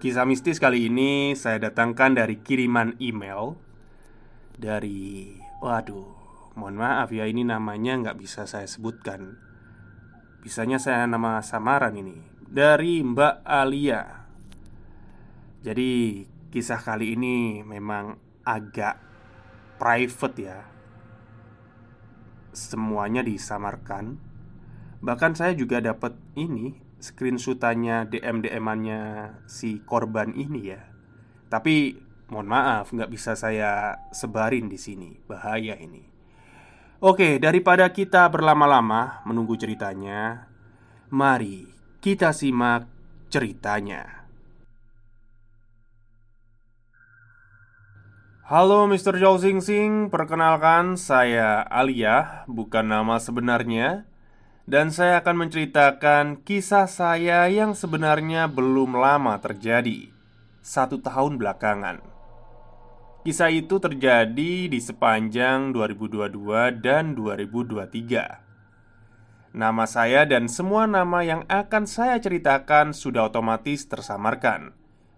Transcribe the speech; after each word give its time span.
Kisah 0.00 0.24
mistis 0.24 0.56
kali 0.56 0.88
ini 0.88 1.36
saya 1.36 1.60
datangkan 1.60 2.16
dari 2.16 2.40
kiriman 2.40 2.96
email 3.04 3.60
Dari... 4.56 5.36
Waduh, 5.60 6.08
mohon 6.56 6.80
maaf 6.80 7.12
ya 7.12 7.28
ini 7.28 7.44
namanya 7.44 8.00
nggak 8.00 8.16
bisa 8.16 8.48
saya 8.48 8.64
sebutkan. 8.64 9.36
Bisanya 10.40 10.80
saya 10.80 11.04
nama 11.04 11.44
samaran 11.44 12.00
ini 12.00 12.16
Dari 12.40 13.04
Mbak 13.04 13.44
Alia. 13.44 14.24
Jadi 15.60 16.24
kisah 16.48 16.80
kali 16.80 17.12
ini 17.12 17.60
memang 17.60 18.16
agak 18.40 18.96
private 19.76 20.36
ya. 20.40 20.64
Semuanya 22.56 23.20
disamarkan. 23.20 24.16
Bahkan 25.04 25.36
saya 25.36 25.52
juga 25.52 25.84
dapat 25.84 26.16
ini 26.40 26.88
screenshotannya 27.00 28.06
DM 28.12 28.44
DM-annya 28.44 29.00
si 29.48 29.80
korban 29.82 30.36
ini 30.36 30.70
ya. 30.70 30.84
Tapi 31.48 31.96
mohon 32.30 32.46
maaf 32.46 32.92
nggak 32.92 33.10
bisa 33.10 33.32
saya 33.34 33.96
sebarin 34.12 34.68
di 34.68 34.76
sini. 34.76 35.16
Bahaya 35.24 35.74
ini. 35.80 36.04
Oke, 37.00 37.40
daripada 37.40 37.88
kita 37.88 38.28
berlama-lama 38.28 39.24
menunggu 39.24 39.56
ceritanya, 39.56 40.52
mari 41.08 41.64
kita 42.04 42.36
simak 42.36 42.84
ceritanya. 43.32 44.20
Halo 48.44 48.84
Mr. 48.90 49.16
Joe 49.16 49.38
Sing 49.38 49.62
Sing, 49.62 50.10
perkenalkan 50.10 50.98
saya 50.98 51.62
Alia, 51.70 52.42
bukan 52.50 52.82
nama 52.82 53.16
sebenarnya 53.22 54.09
dan 54.70 54.94
saya 54.94 55.18
akan 55.18 55.34
menceritakan 55.34 56.46
kisah 56.46 56.86
saya 56.86 57.50
yang 57.50 57.74
sebenarnya 57.74 58.46
belum 58.46 58.94
lama 58.94 59.34
terjadi 59.42 60.14
Satu 60.62 61.02
tahun 61.02 61.42
belakangan. 61.42 61.98
Kisah 63.26 63.50
itu 63.50 63.82
terjadi 63.82 64.70
di 64.70 64.78
sepanjang 64.78 65.74
2022 65.74 66.38
dan 66.78 67.18
2023 67.18 69.50
Nama 69.50 69.84
saya 69.90 70.22
dan 70.30 70.46
semua 70.46 70.86
nama 70.86 71.26
yang 71.26 71.42
akan 71.50 71.90
saya 71.90 72.22
ceritakan 72.22 72.94
sudah 72.94 73.26
otomatis 73.26 73.90
tersamarkan 73.90 74.70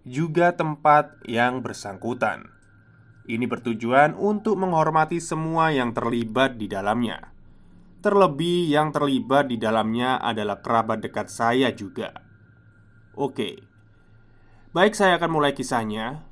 Juga 0.08 0.56
tempat 0.56 1.20
yang 1.28 1.60
bersangkutan. 1.60 2.48
Ini 3.28 3.44
bertujuan 3.44 4.16
untuk 4.16 4.56
menghormati 4.56 5.20
semua 5.20 5.76
yang 5.76 5.92
terlibat 5.92 6.56
di 6.56 6.72
dalamnya 6.72 7.31
Terlebih 8.02 8.66
yang 8.66 8.90
terlibat 8.90 9.46
di 9.46 9.62
dalamnya 9.62 10.18
adalah 10.18 10.58
kerabat 10.58 11.06
dekat 11.06 11.30
saya 11.30 11.70
juga. 11.70 12.10
Oke. 13.14 13.62
Baik 14.74 14.98
saya 14.98 15.22
akan 15.22 15.30
mulai 15.30 15.54
kisahnya. 15.54 16.26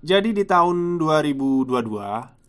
Jadi 0.00 0.32
di 0.32 0.48
tahun 0.48 0.96
2022 0.96 2.42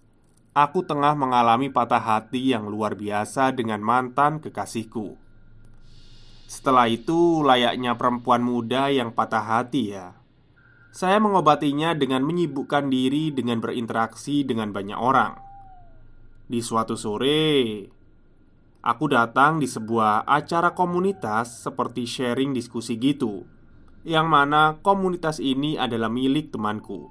Aku 0.54 0.86
tengah 0.86 1.18
mengalami 1.18 1.74
patah 1.74 1.98
hati 1.98 2.54
yang 2.54 2.70
luar 2.70 2.94
biasa 2.94 3.58
dengan 3.58 3.82
mantan 3.82 4.38
kekasihku. 4.38 5.18
Setelah 6.46 6.86
itu 6.86 7.42
layaknya 7.42 7.98
perempuan 7.98 8.46
muda 8.46 8.94
yang 8.94 9.18
patah 9.18 9.42
hati 9.42 9.98
ya. 9.98 10.14
Saya 10.94 11.18
mengobatinya 11.18 11.98
dengan 11.98 12.22
menyibukkan 12.22 12.86
diri 12.86 13.34
dengan 13.34 13.66
berinteraksi 13.66 14.46
dengan 14.46 14.70
banyak 14.70 14.94
orang. 14.94 15.34
Di 16.46 16.62
suatu 16.62 16.94
sore 16.94 17.42
Aku 18.84 19.08
datang 19.08 19.64
di 19.64 19.68
sebuah 19.72 20.28
acara 20.28 20.76
komunitas 20.76 21.64
seperti 21.64 22.04
sharing 22.04 22.52
diskusi 22.52 23.00
gitu 23.00 23.48
Yang 24.04 24.28
mana 24.28 24.62
komunitas 24.84 25.40
ini 25.40 25.80
adalah 25.80 26.12
milik 26.12 26.52
temanku. 26.52 27.08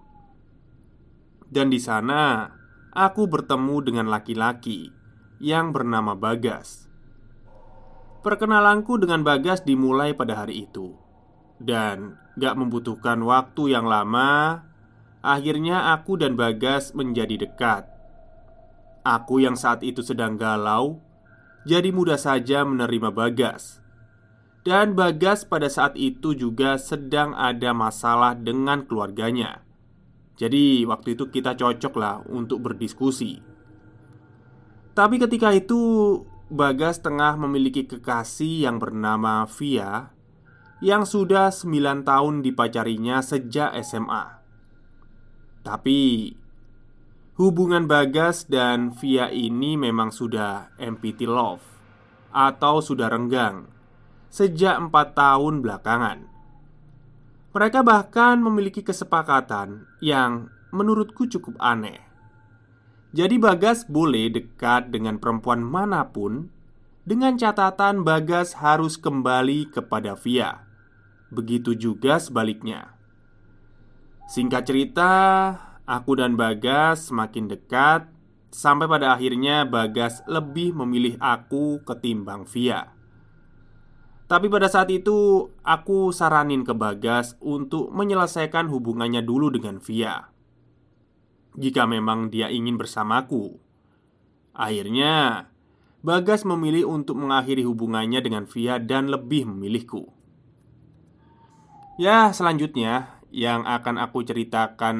Dan 1.49 1.73
di 1.73 1.81
sana 1.81 2.53
Aku 2.93 3.25
bertemu 3.25 3.89
dengan 3.89 4.13
laki-laki 4.13 4.93
Yang 5.41 5.81
bernama 5.81 6.13
Bagas. 6.13 6.93
Perkenalanku 8.21 9.01
dengan 9.01 9.25
Bagas 9.25 9.65
dimulai 9.65 10.13
pada 10.13 10.45
hari 10.45 10.69
itu 10.69 10.93
Dan 11.57 12.21
gak 12.37 12.53
membutuhkan 12.53 13.17
waktu 13.25 13.73
yang 13.73 13.89
lama 13.89 14.61
Akhirnya 15.25 15.97
aku 15.97 16.21
dan 16.21 16.37
Bagas 16.37 16.93
menjadi 16.99 17.49
dekat. 17.49 17.87
Aku 19.07 19.39
yang 19.39 19.55
saat 19.55 19.87
itu 19.87 20.03
sedang 20.03 20.35
galau 20.35 20.99
jadi 21.63 21.95
mudah 21.95 22.19
saja 22.19 22.67
menerima 22.67 23.15
Bagas. 23.15 23.79
Dan 24.63 24.95
Bagas 24.95 25.43
pada 25.43 25.67
saat 25.67 25.99
itu 25.99 26.35
juga 26.39 26.79
sedang 26.79 27.35
ada 27.35 27.75
masalah 27.75 28.39
dengan 28.39 28.87
keluarganya. 28.87 29.63
Jadi, 30.39 30.87
waktu 30.87 31.19
itu 31.19 31.31
kita 31.31 31.59
cocok 31.59 31.95
lah 31.99 32.23
untuk 32.31 32.67
berdiskusi. 32.67 33.43
Tapi 34.95 35.19
ketika 35.19 35.51
itu, 35.55 36.23
Bagas 36.53 37.01
tengah 37.01 37.41
memiliki 37.41 37.89
kekasih 37.89 38.69
yang 38.69 38.77
bernama 38.77 39.49
Via 39.57 40.13
yang 40.83 41.07
sudah 41.07 41.55
9 41.55 42.03
tahun 42.03 42.43
dipacarinya 42.43 43.23
sejak 43.23 43.73
SMA. 43.81 44.43
Tapi 45.63 46.29
hubungan 47.41 47.89
Bagas 47.89 48.45
dan 48.45 48.93
Via 48.93 49.33
ini 49.33 49.81
memang 49.81 50.13
sudah 50.13 50.69
empty 50.77 51.25
love 51.25 51.65
atau 52.33 52.85
sudah 52.85 53.09
renggang 53.09 53.69
sejak 54.33 54.77
empat 54.81 55.17
tahun 55.17 55.61
belakangan. 55.65 56.29
Mereka 57.53 57.85
bahkan 57.85 58.41
memiliki 58.41 58.81
kesepakatan 58.81 59.85
yang 60.01 60.49
menurutku 60.73 61.29
cukup 61.29 61.61
aneh. 61.61 62.01
Jadi 63.13 63.37
Bagas 63.37 63.85
boleh 63.85 64.33
dekat 64.33 64.89
dengan 64.89 65.21
perempuan 65.21 65.61
mana 65.61 66.09
pun 66.09 66.49
dengan 67.05 67.37
catatan 67.37 68.09
Bagas 68.09 68.57
harus 68.57 68.97
kembali 68.97 69.69
kepada 69.69 70.17
Via. 70.17 70.65
Begitu 71.29 71.77
juga 71.77 72.17
sebaliknya. 72.17 72.97
Singkat 74.33 74.63
cerita, 74.65 75.13
aku 75.87 76.19
dan 76.19 76.39
Bagas 76.39 77.11
semakin 77.11 77.51
dekat 77.51 78.09
sampai 78.53 78.87
pada 78.87 79.17
akhirnya 79.17 79.65
Bagas 79.65 80.21
lebih 80.29 80.77
memilih 80.77 81.17
aku 81.19 81.81
ketimbang 81.83 82.45
Via. 82.47 82.93
Tapi 84.29 84.49
pada 84.49 84.65
saat 84.65 84.89
itu 84.89 85.51
aku 85.61 86.09
saranin 86.09 86.65
ke 86.65 86.73
Bagas 86.73 87.37
untuk 87.45 87.93
menyelesaikan 87.93 88.69
hubungannya 88.73 89.21
dulu 89.21 89.53
dengan 89.53 89.77
Via. 89.83 90.33
Jika 91.53 91.85
memang 91.85 92.33
dia 92.33 92.49
ingin 92.49 92.81
bersamaku. 92.81 93.61
Akhirnya 94.57 95.49
Bagas 96.01 96.43
memilih 96.43 96.89
untuk 96.89 97.21
mengakhiri 97.21 97.63
hubungannya 97.63 98.25
dengan 98.25 98.49
Via 98.49 98.81
dan 98.81 99.13
lebih 99.13 99.47
memilihku. 99.47 100.09
Ya 102.01 102.33
selanjutnya 102.33 103.22
yang 103.33 103.65
akan 103.65 103.97
aku 103.97 104.23
ceritakan 104.29 104.97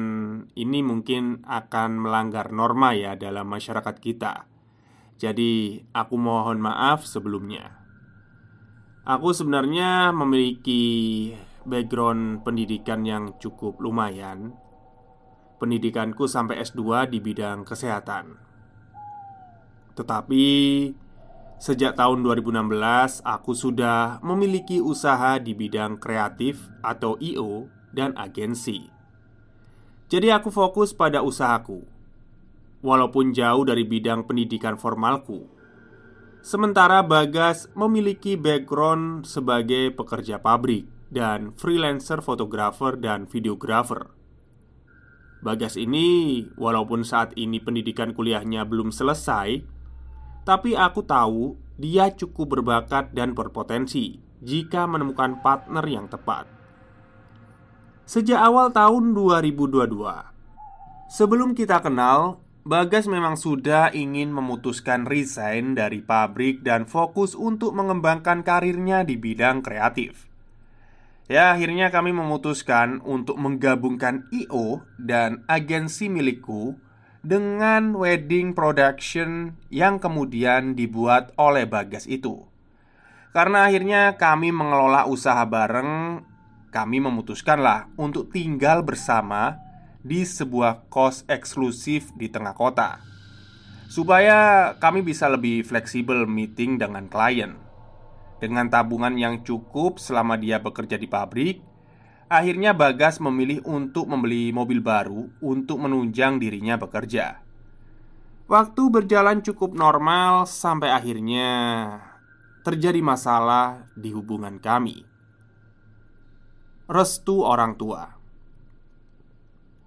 ini 0.57 0.81
mungkin 0.81 1.45
akan 1.45 2.01
melanggar 2.01 2.49
norma 2.49 2.97
ya 2.97 3.13
dalam 3.13 3.45
masyarakat 3.45 3.95
kita 4.01 4.49
Jadi 5.21 5.79
aku 5.93 6.17
mohon 6.17 6.57
maaf 6.57 7.05
sebelumnya 7.05 7.83
Aku 9.03 9.35
sebenarnya 9.35 10.15
memiliki 10.15 11.35
background 11.67 12.47
pendidikan 12.47 13.03
yang 13.03 13.35
cukup 13.35 13.83
lumayan. 13.83 14.55
Pendidikanku 15.59 16.23
sampai 16.23 16.63
S2 16.63 17.11
di 17.11 17.19
bidang 17.19 17.67
kesehatan. 17.67 18.39
Tetapi 19.99 20.45
sejak 21.59 21.99
tahun 21.99 22.23
2016 22.23 23.27
aku 23.27 23.51
sudah 23.51 24.23
memiliki 24.23 24.79
usaha 24.79 25.35
di 25.35 25.51
bidang 25.51 25.99
kreatif 25.99 26.63
atau 26.79 27.19
IO 27.19 27.67
dan 27.93 28.17
agensi. 28.17 28.89
Jadi 30.09 30.27
aku 30.33 30.49
fokus 30.49 30.91
pada 30.91 31.23
usahaku. 31.23 31.85
Walaupun 32.83 33.31
jauh 33.31 33.63
dari 33.63 33.87
bidang 33.87 34.27
pendidikan 34.27 34.75
formalku, 34.75 35.47
Sementara 36.43 36.99
Bagas 37.07 37.71
memiliki 37.71 38.35
background 38.35 39.23
sebagai 39.23 39.95
pekerja 39.95 40.43
pabrik 40.43 40.83
dan 41.07 41.55
freelancer 41.55 42.19
fotografer 42.19 42.99
dan 42.99 43.31
videografer. 43.31 44.11
Bagas 45.39 45.79
ini, 45.79 46.43
walaupun 46.59 47.07
saat 47.07 47.31
ini 47.39 47.63
pendidikan 47.63 48.11
kuliahnya 48.11 48.67
belum 48.67 48.91
selesai, 48.91 49.63
tapi 50.43 50.75
aku 50.75 51.07
tahu 51.07 51.55
dia 51.79 52.11
cukup 52.11 52.59
berbakat 52.59 53.15
dan 53.15 53.31
berpotensi 53.31 54.19
jika 54.43 54.83
menemukan 54.83 55.39
partner 55.39 55.87
yang 55.87 56.11
tepat. 56.11 56.43
Sejak 58.03 58.35
awal 58.35 58.75
tahun 58.75 59.15
2022, 59.15 59.87
sebelum 61.07 61.55
kita 61.55 61.79
kenal, 61.79 62.43
Bagas 62.63 63.07
memang 63.07 63.39
sudah 63.39 63.95
ingin 63.95 64.31
memutuskan 64.31 65.07
resign 65.07 65.75
dari 65.75 66.03
pabrik 66.03 66.63
dan 66.63 66.83
fokus 66.83 67.31
untuk 67.31 67.71
mengembangkan 67.75 68.43
karirnya 68.43 69.07
di 69.07 69.15
bidang 69.15 69.63
kreatif. 69.63 70.27
Ya, 71.31 71.55
akhirnya 71.55 71.95
kami 71.95 72.11
memutuskan 72.11 72.99
untuk 73.07 73.39
menggabungkan 73.39 74.27
IO 74.35 74.83
dan 74.99 75.47
agensi 75.47 76.11
milikku 76.11 76.75
dengan 77.23 77.95
wedding 77.95 78.51
production 78.51 79.55
yang 79.71 79.99
kemudian 79.99 80.75
dibuat 80.75 81.31
oleh 81.39 81.63
Bagas 81.63 82.03
itu. 82.07 82.43
Karena 83.31 83.71
akhirnya 83.71 84.19
kami 84.19 84.51
mengelola 84.51 85.07
usaha 85.07 85.43
bareng, 85.47 86.23
kami 86.73 86.97
memutuskanlah 86.97 87.93
untuk 88.01 88.33
tinggal 88.33 88.81
bersama 88.81 89.61
di 90.01 90.25
sebuah 90.25 90.89
kos 90.89 91.21
eksklusif 91.29 92.09
di 92.17 92.33
tengah 92.33 92.57
kota, 92.57 92.97
supaya 93.87 94.73
kami 94.81 95.05
bisa 95.05 95.29
lebih 95.29 95.61
fleksibel 95.61 96.25
meeting 96.25 96.81
dengan 96.81 97.05
klien. 97.05 97.55
Dengan 98.41 98.67
tabungan 98.67 99.13
yang 99.15 99.45
cukup 99.45 100.01
selama 100.01 100.35
dia 100.35 100.57
bekerja 100.59 100.97
di 100.97 101.07
pabrik, 101.07 101.61
akhirnya 102.27 102.73
Bagas 102.73 103.21
memilih 103.21 103.61
untuk 103.63 104.09
membeli 104.09 104.49
mobil 104.49 104.81
baru 104.81 105.29
untuk 105.39 105.77
menunjang 105.79 106.41
dirinya 106.41 106.75
bekerja. 106.75 107.39
Waktu 108.43 108.83
berjalan 108.91 109.39
cukup 109.39 109.71
normal 109.71 110.49
sampai 110.49 110.91
akhirnya 110.91 111.49
terjadi 112.67 112.99
masalah 112.99 113.87
di 113.95 114.11
hubungan 114.11 114.59
kami. 114.59 115.12
Restu 116.83 117.47
orang 117.47 117.79
tua. 117.79 118.11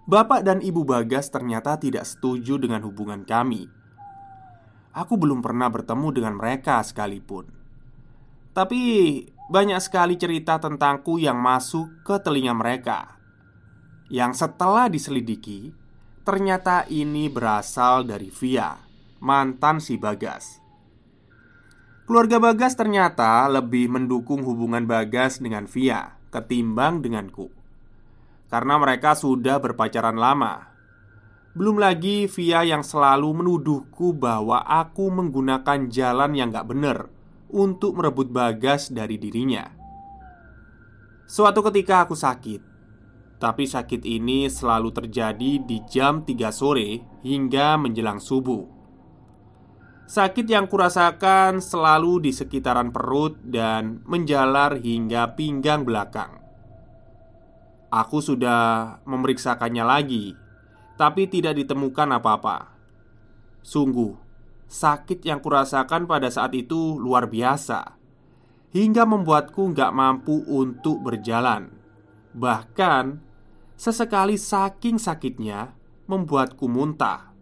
Bapak 0.08 0.40
dan 0.40 0.64
ibu 0.64 0.80
Bagas 0.80 1.28
ternyata 1.28 1.76
tidak 1.76 2.08
setuju 2.08 2.56
dengan 2.56 2.80
hubungan 2.88 3.20
kami. 3.20 3.68
Aku 4.96 5.20
belum 5.20 5.44
pernah 5.44 5.68
bertemu 5.68 6.08
dengan 6.16 6.40
mereka 6.40 6.80
sekalipun. 6.80 7.52
Tapi 8.56 8.80
banyak 9.28 9.76
sekali 9.76 10.16
cerita 10.16 10.56
tentangku 10.56 11.20
yang 11.20 11.36
masuk 11.36 12.00
ke 12.00 12.16
telinga 12.16 12.56
mereka. 12.56 13.20
Yang 14.08 14.48
setelah 14.48 14.88
diselidiki, 14.88 15.76
ternyata 16.24 16.88
ini 16.88 17.28
berasal 17.28 18.08
dari 18.08 18.32
Via, 18.32 18.72
mantan 19.20 19.84
si 19.84 20.00
Bagas. 20.00 20.64
Keluarga 22.08 22.40
Bagas 22.40 22.72
ternyata 22.72 23.44
lebih 23.52 23.92
mendukung 23.92 24.40
hubungan 24.48 24.88
Bagas 24.88 25.44
dengan 25.44 25.68
Via 25.68 26.15
ketimbang 26.30 27.00
denganku 27.02 27.52
karena 28.46 28.78
mereka 28.78 29.18
sudah 29.18 29.58
berpacaran 29.58 30.14
lama. 30.14 30.70
Belum 31.56 31.80
lagi 31.80 32.28
Via 32.28 32.68
yang 32.68 32.84
selalu 32.84 33.32
menuduhku 33.42 34.12
bahwa 34.12 34.60
aku 34.60 35.08
menggunakan 35.08 35.88
jalan 35.88 36.36
yang 36.36 36.52
gak 36.52 36.68
bener 36.68 37.08
untuk 37.48 37.96
merebut 37.96 38.28
bagas 38.28 38.92
dari 38.92 39.16
dirinya. 39.16 39.72
Suatu 41.26 41.64
ketika 41.64 42.04
aku 42.04 42.12
sakit, 42.12 42.60
tapi 43.40 43.64
sakit 43.66 44.04
ini 44.04 44.46
selalu 44.52 44.94
terjadi 44.94 45.58
di 45.64 45.80
jam 45.88 46.22
3 46.22 46.52
sore 46.52 47.02
hingga 47.24 47.80
menjelang 47.80 48.20
subuh. 48.20 48.75
Sakit 50.06 50.46
yang 50.46 50.70
kurasakan 50.70 51.58
selalu 51.58 52.30
di 52.30 52.32
sekitaran 52.32 52.94
perut 52.94 53.42
dan 53.42 54.06
menjalar 54.06 54.78
hingga 54.78 55.34
pinggang 55.34 55.82
belakang. 55.82 56.38
Aku 57.90 58.22
sudah 58.22 58.98
memeriksakannya 59.02 59.82
lagi, 59.82 60.38
tapi 60.94 61.26
tidak 61.26 61.58
ditemukan 61.58 62.22
apa-apa. 62.22 62.70
Sungguh, 63.66 64.14
sakit 64.70 65.26
yang 65.26 65.42
kurasakan 65.42 66.06
pada 66.06 66.30
saat 66.30 66.54
itu 66.54 67.02
luar 67.02 67.26
biasa, 67.26 67.98
hingga 68.70 69.02
membuatku 69.10 69.74
nggak 69.74 69.90
mampu 69.90 70.38
untuk 70.46 71.02
berjalan. 71.02 71.66
Bahkan, 72.30 73.18
sesekali 73.74 74.38
saking 74.38 75.02
sakitnya 75.02 75.74
membuatku 76.06 76.70
muntah. 76.70 77.35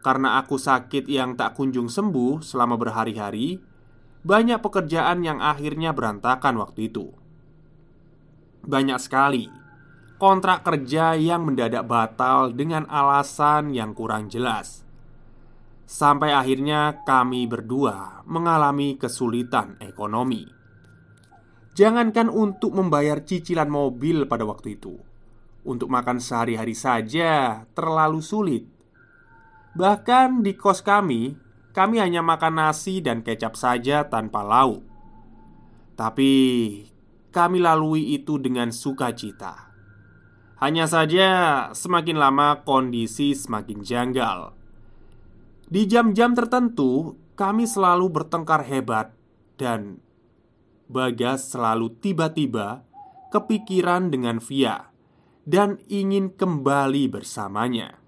Karena 0.00 0.40
aku 0.40 0.56
sakit 0.56 1.04
yang 1.06 1.36
tak 1.36 1.56
kunjung 1.56 1.92
sembuh 1.92 2.40
selama 2.40 2.80
berhari-hari, 2.80 3.60
banyak 4.24 4.60
pekerjaan 4.60 5.20
yang 5.24 5.44
akhirnya 5.44 5.92
berantakan 5.92 6.56
waktu 6.60 6.88
itu. 6.88 7.12
Banyak 8.64 9.00
sekali 9.00 9.60
kontrak 10.20 10.68
kerja 10.68 11.16
yang 11.16 11.48
mendadak 11.48 11.88
batal 11.88 12.52
dengan 12.52 12.84
alasan 12.92 13.72
yang 13.72 13.96
kurang 13.96 14.28
jelas. 14.28 14.84
Sampai 15.88 16.36
akhirnya 16.36 17.02
kami 17.08 17.48
berdua 17.48 18.20
mengalami 18.28 19.00
kesulitan 19.00 19.80
ekonomi. 19.80 20.44
Jangankan 21.72 22.28
untuk 22.28 22.76
membayar 22.76 23.24
cicilan 23.24 23.72
mobil 23.72 24.28
pada 24.28 24.44
waktu 24.44 24.76
itu, 24.76 25.00
untuk 25.64 25.88
makan 25.88 26.20
sehari-hari 26.20 26.76
saja 26.76 27.64
terlalu 27.72 28.20
sulit. 28.20 28.68
Bahkan 29.74 30.42
di 30.42 30.58
kos 30.58 30.82
kami, 30.82 31.34
kami 31.70 32.02
hanya 32.02 32.20
makan 32.20 32.58
nasi 32.58 32.98
dan 32.98 33.22
kecap 33.22 33.54
saja 33.54 34.06
tanpa 34.10 34.42
lauk. 34.42 34.82
Tapi 35.94 36.32
kami 37.30 37.62
lalui 37.62 38.16
itu 38.16 38.40
dengan 38.42 38.74
sukacita. 38.74 39.70
Hanya 40.60 40.84
saja, 40.90 41.28
semakin 41.72 42.20
lama 42.20 42.66
kondisi 42.66 43.32
semakin 43.32 43.80
janggal. 43.80 44.52
Di 45.70 45.86
jam-jam 45.86 46.34
tertentu, 46.34 47.16
kami 47.38 47.64
selalu 47.64 48.10
bertengkar 48.12 48.66
hebat, 48.68 49.14
dan 49.56 50.02
Bagas 50.90 51.54
selalu 51.54 52.02
tiba-tiba 52.02 52.82
kepikiran 53.30 54.10
dengan 54.10 54.42
Via 54.42 54.90
dan 55.46 55.78
ingin 55.86 56.34
kembali 56.34 57.06
bersamanya. 57.06 57.99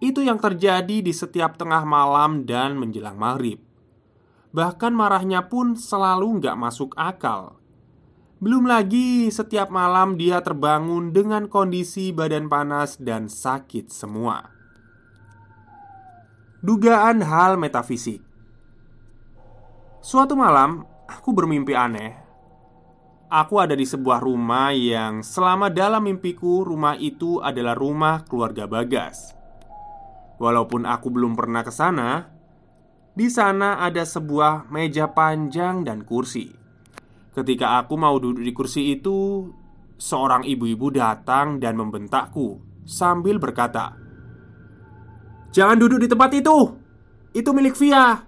Itu 0.00 0.24
yang 0.24 0.40
terjadi 0.40 1.04
di 1.04 1.12
setiap 1.12 1.60
tengah 1.60 1.84
malam 1.84 2.48
dan 2.48 2.80
menjelang 2.80 3.20
maghrib. 3.20 3.60
Bahkan 4.50 4.96
marahnya 4.96 5.46
pun 5.46 5.76
selalu 5.76 6.40
nggak 6.40 6.56
masuk 6.56 6.96
akal. 6.96 7.60
Belum 8.40 8.64
lagi 8.64 9.28
setiap 9.28 9.68
malam 9.68 10.16
dia 10.16 10.40
terbangun 10.40 11.12
dengan 11.12 11.46
kondisi 11.46 12.10
badan 12.10 12.48
panas 12.48 12.96
dan 12.96 13.28
sakit 13.28 13.92
semua. 13.92 14.48
Dugaan 16.64 17.20
hal 17.20 17.60
metafisik 17.60 18.24
Suatu 20.00 20.32
malam, 20.32 20.88
aku 21.04 21.28
bermimpi 21.36 21.76
aneh. 21.76 22.16
Aku 23.28 23.60
ada 23.60 23.76
di 23.76 23.84
sebuah 23.84 24.24
rumah 24.24 24.72
yang 24.72 25.20
selama 25.20 25.68
dalam 25.68 26.08
mimpiku 26.08 26.64
rumah 26.64 26.96
itu 26.96 27.36
adalah 27.44 27.76
rumah 27.76 28.24
keluarga 28.24 28.64
Bagas. 28.64 29.39
Walaupun 30.40 30.88
aku 30.88 31.12
belum 31.12 31.36
pernah 31.36 31.60
ke 31.60 31.68
sana, 31.68 32.24
di 33.12 33.28
sana 33.28 33.84
ada 33.84 34.00
sebuah 34.00 34.72
meja 34.72 35.12
panjang 35.12 35.84
dan 35.84 36.00
kursi. 36.00 36.48
Ketika 37.36 37.76
aku 37.76 38.00
mau 38.00 38.16
duduk 38.16 38.40
di 38.40 38.52
kursi 38.56 38.96
itu, 38.96 39.44
seorang 40.00 40.48
ibu-ibu 40.48 40.88
datang 40.88 41.60
dan 41.60 41.76
membentakku 41.76 42.56
sambil 42.88 43.36
berkata, 43.36 43.92
"Jangan 45.52 45.76
duduk 45.76 46.00
di 46.00 46.08
tempat 46.08 46.32
itu. 46.32 46.58
Itu 47.36 47.52
milik 47.52 47.76
Via." 47.76 48.24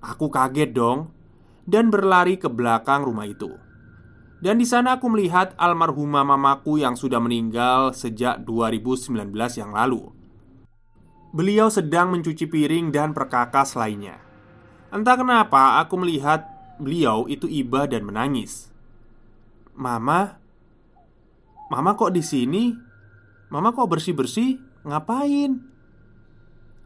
Aku 0.00 0.32
kaget 0.32 0.72
dong 0.72 1.12
dan 1.68 1.92
berlari 1.92 2.40
ke 2.40 2.48
belakang 2.48 3.04
rumah 3.04 3.28
itu. 3.28 3.52
Dan 4.40 4.56
di 4.56 4.64
sana 4.64 4.96
aku 4.96 5.12
melihat 5.12 5.52
almarhumah 5.60 6.24
mamaku 6.24 6.80
yang 6.80 6.96
sudah 6.96 7.20
meninggal 7.20 7.92
sejak 7.92 8.44
2019 8.44 9.28
yang 9.60 9.72
lalu. 9.72 10.13
Beliau 11.34 11.66
sedang 11.66 12.14
mencuci 12.14 12.46
piring 12.46 12.94
dan 12.94 13.10
perkakas 13.10 13.74
lainnya. 13.74 14.22
Entah 14.94 15.18
kenapa 15.18 15.82
aku 15.82 15.98
melihat 15.98 16.46
beliau 16.78 17.26
itu 17.26 17.50
iba 17.50 17.90
dan 17.90 18.06
menangis. 18.06 18.70
"Mama, 19.74 20.38
Mama 21.74 21.98
kok 21.98 22.14
di 22.14 22.22
sini? 22.22 22.70
Mama 23.50 23.74
kok 23.74 23.90
bersih-bersih? 23.90 24.62
Ngapain?" 24.86 25.58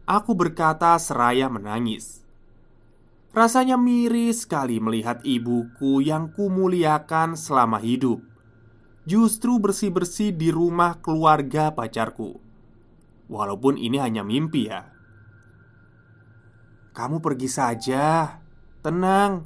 Aku 0.09 0.33
berkata 0.33 0.97
seraya 0.97 1.53
menangis. 1.53 2.25
Rasanya 3.37 3.77
miris 3.77 4.49
sekali 4.49 4.81
melihat 4.81 5.21
ibuku 5.21 6.01
yang 6.01 6.33
kumuliakan 6.33 7.37
selama 7.37 7.77
hidup 7.77 8.25
Justru 9.09 9.61
bersih-bersih 9.61 10.37
di 10.37 10.49
rumah 10.53 10.97
keluarga 11.01 11.73
pacarku 11.73 12.48
Walaupun 13.29 13.77
ini 13.77 14.01
hanya 14.01 14.25
mimpi 14.25 14.73
ya. 14.73 14.89
Kamu 16.97 17.21
pergi 17.21 17.49
saja. 17.49 18.41
Tenang. 18.81 19.45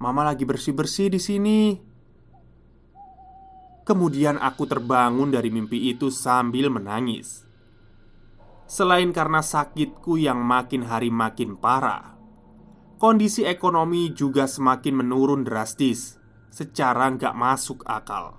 Mama 0.00 0.24
lagi 0.24 0.48
bersih-bersih 0.48 1.12
di 1.12 1.20
sini. 1.20 1.60
Kemudian 3.84 4.40
aku 4.40 4.64
terbangun 4.64 5.28
dari 5.28 5.52
mimpi 5.52 5.92
itu 5.92 6.08
sambil 6.08 6.72
menangis. 6.72 7.44
Selain 8.64 9.12
karena 9.12 9.44
sakitku 9.44 10.16
yang 10.16 10.40
makin 10.40 10.88
hari 10.88 11.12
makin 11.12 11.60
parah 11.60 12.16
Kondisi 12.96 13.44
ekonomi 13.44 14.14
juga 14.16 14.48
semakin 14.48 15.02
menurun 15.02 15.44
drastis 15.44 16.16
Secara 16.48 17.10
nggak 17.12 17.34
masuk 17.36 17.84
akal. 17.84 18.38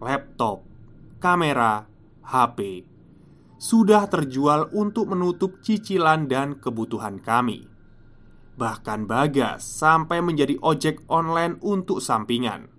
Laptop, 0.00 0.64
kamera, 1.20 1.84
HP 2.24 2.86
sudah 3.66 4.06
terjual 4.06 4.70
untuk 4.70 5.10
menutup 5.10 5.58
cicilan 5.58 6.30
dan 6.30 6.62
kebutuhan 6.62 7.18
kami. 7.18 7.66
Bahkan 8.54 9.10
Bagas 9.10 9.66
sampai 9.66 10.22
menjadi 10.22 10.54
ojek 10.62 11.02
online 11.10 11.58
untuk 11.66 11.98
sampingan. 11.98 12.70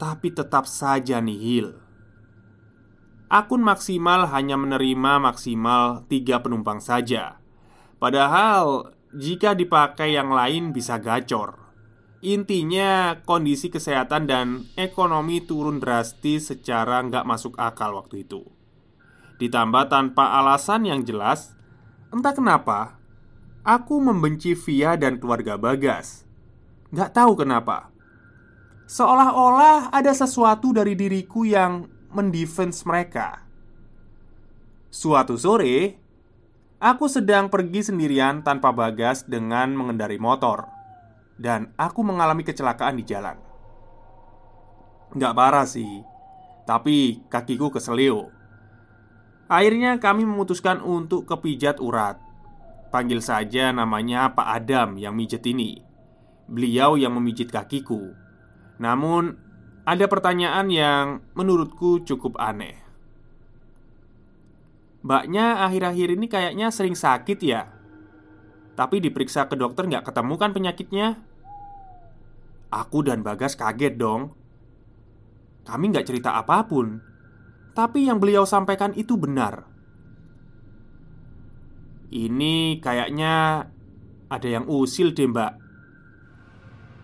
Tapi 0.00 0.32
tetap 0.32 0.64
saja 0.64 1.20
nihil. 1.20 1.76
Akun 3.28 3.60
maksimal 3.60 4.24
hanya 4.32 4.56
menerima 4.56 5.20
maksimal 5.20 6.08
tiga 6.08 6.40
penumpang 6.40 6.80
saja. 6.80 7.36
Padahal 8.00 8.96
jika 9.12 9.52
dipakai 9.52 10.16
yang 10.16 10.32
lain 10.32 10.72
bisa 10.72 10.96
gacor. 10.96 11.60
Intinya 12.24 13.20
kondisi 13.28 13.68
kesehatan 13.68 14.24
dan 14.24 14.64
ekonomi 14.80 15.44
turun 15.44 15.76
drastis 15.76 16.48
secara 16.48 17.04
nggak 17.04 17.28
masuk 17.28 17.60
akal 17.60 18.00
waktu 18.00 18.24
itu. 18.24 18.53
Ditambah 19.44 19.92
tanpa 19.92 20.40
alasan 20.40 20.88
yang 20.88 21.04
jelas 21.04 21.52
Entah 22.08 22.32
kenapa 22.32 22.96
Aku 23.60 24.00
membenci 24.00 24.52
Via 24.56 24.96
dan 24.96 25.16
keluarga 25.16 25.56
Bagas. 25.56 26.28
Gak 26.92 27.16
tahu 27.16 27.32
kenapa. 27.32 27.88
Seolah-olah 28.84 29.88
ada 29.88 30.12
sesuatu 30.12 30.76
dari 30.76 30.92
diriku 30.92 31.48
yang 31.48 31.88
mendefense 32.12 32.84
mereka. 32.88 33.44
Suatu 34.88 35.36
sore 35.36 36.00
Aku 36.80 37.08
sedang 37.08 37.48
pergi 37.52 37.84
sendirian 37.84 38.44
tanpa 38.44 38.72
bagas 38.72 39.24
dengan 39.24 39.72
mengendari 39.72 40.20
motor 40.20 40.68
Dan 41.36 41.72
aku 41.80 42.00
mengalami 42.00 42.44
kecelakaan 42.44 42.96
di 42.96 43.04
jalan. 43.04 43.36
Gak 45.16 45.34
parah 45.36 45.64
sih 45.64 46.04
Tapi 46.68 47.24
kakiku 47.32 47.72
keselio 47.72 48.33
Akhirnya 49.44 50.00
kami 50.00 50.24
memutuskan 50.24 50.80
untuk 50.80 51.28
kepijat 51.28 51.76
urat. 51.76 52.16
Panggil 52.88 53.20
saja 53.20 53.74
namanya 53.74 54.32
Pak 54.32 54.48
Adam 54.64 54.96
yang 54.96 55.12
mijet 55.12 55.44
ini. 55.44 55.84
Beliau 56.48 56.96
yang 56.96 57.12
memijit 57.12 57.52
kakiku. 57.52 58.14
Namun 58.80 59.36
ada 59.84 60.08
pertanyaan 60.08 60.72
yang 60.72 61.04
menurutku 61.36 62.00
cukup 62.08 62.40
aneh. 62.40 62.80
Mbaknya 65.04 65.68
akhir-akhir 65.68 66.08
ini 66.16 66.26
kayaknya 66.32 66.72
sering 66.72 66.96
sakit 66.96 67.38
ya. 67.44 67.68
Tapi 68.72 69.04
diperiksa 69.04 69.44
ke 69.52 69.60
dokter 69.60 69.84
nggak 69.84 70.08
ketemu 70.08 70.34
kan 70.40 70.50
penyakitnya? 70.56 71.20
Aku 72.72 73.04
dan 73.04 73.20
Bagas 73.20 73.54
kaget 73.54 74.00
dong. 74.00 74.32
Kami 75.68 75.84
nggak 75.92 76.08
cerita 76.08 76.40
apa 76.40 76.64
pun 76.64 77.13
tapi 77.74 78.06
yang 78.06 78.22
beliau 78.22 78.46
sampaikan 78.46 78.94
itu 78.94 79.18
benar. 79.18 79.66
Ini 82.14 82.78
kayaknya 82.78 83.66
ada 84.30 84.48
yang 84.48 84.70
usil 84.70 85.12
deh 85.12 85.26
mbak. 85.26 85.58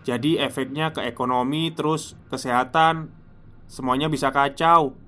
Jadi 0.07 0.39
efeknya 0.39 0.95
ke 0.95 1.05
ekonomi 1.05 1.69
terus 1.75 2.17
kesehatan 2.31 3.21
Semuanya 3.71 4.11
bisa 4.11 4.35
kacau. 4.35 4.99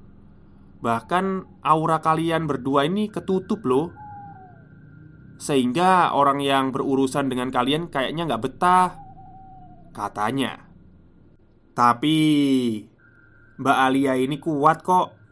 Bahkan 0.79 1.25
aura 1.67 2.00
kalian 2.00 2.48
berdua 2.48 2.88
ini 2.88 3.12
ketutup 3.12 3.60
loh. 3.67 3.91
Sehingga 5.36 6.15
orang 6.15 6.39
yang 6.39 6.72
berurusan 6.72 7.27
dengan 7.27 7.51
kalian 7.51 7.91
kayaknya 7.91 8.24
nggak 8.24 8.43
betah 8.48 8.89
Katanya. 9.91 10.63
Tapi 11.75 12.17
Mbak 13.60 13.77
Alia 13.84 14.15
ini 14.15 14.39
kuat 14.39 14.79
kok 14.79 15.23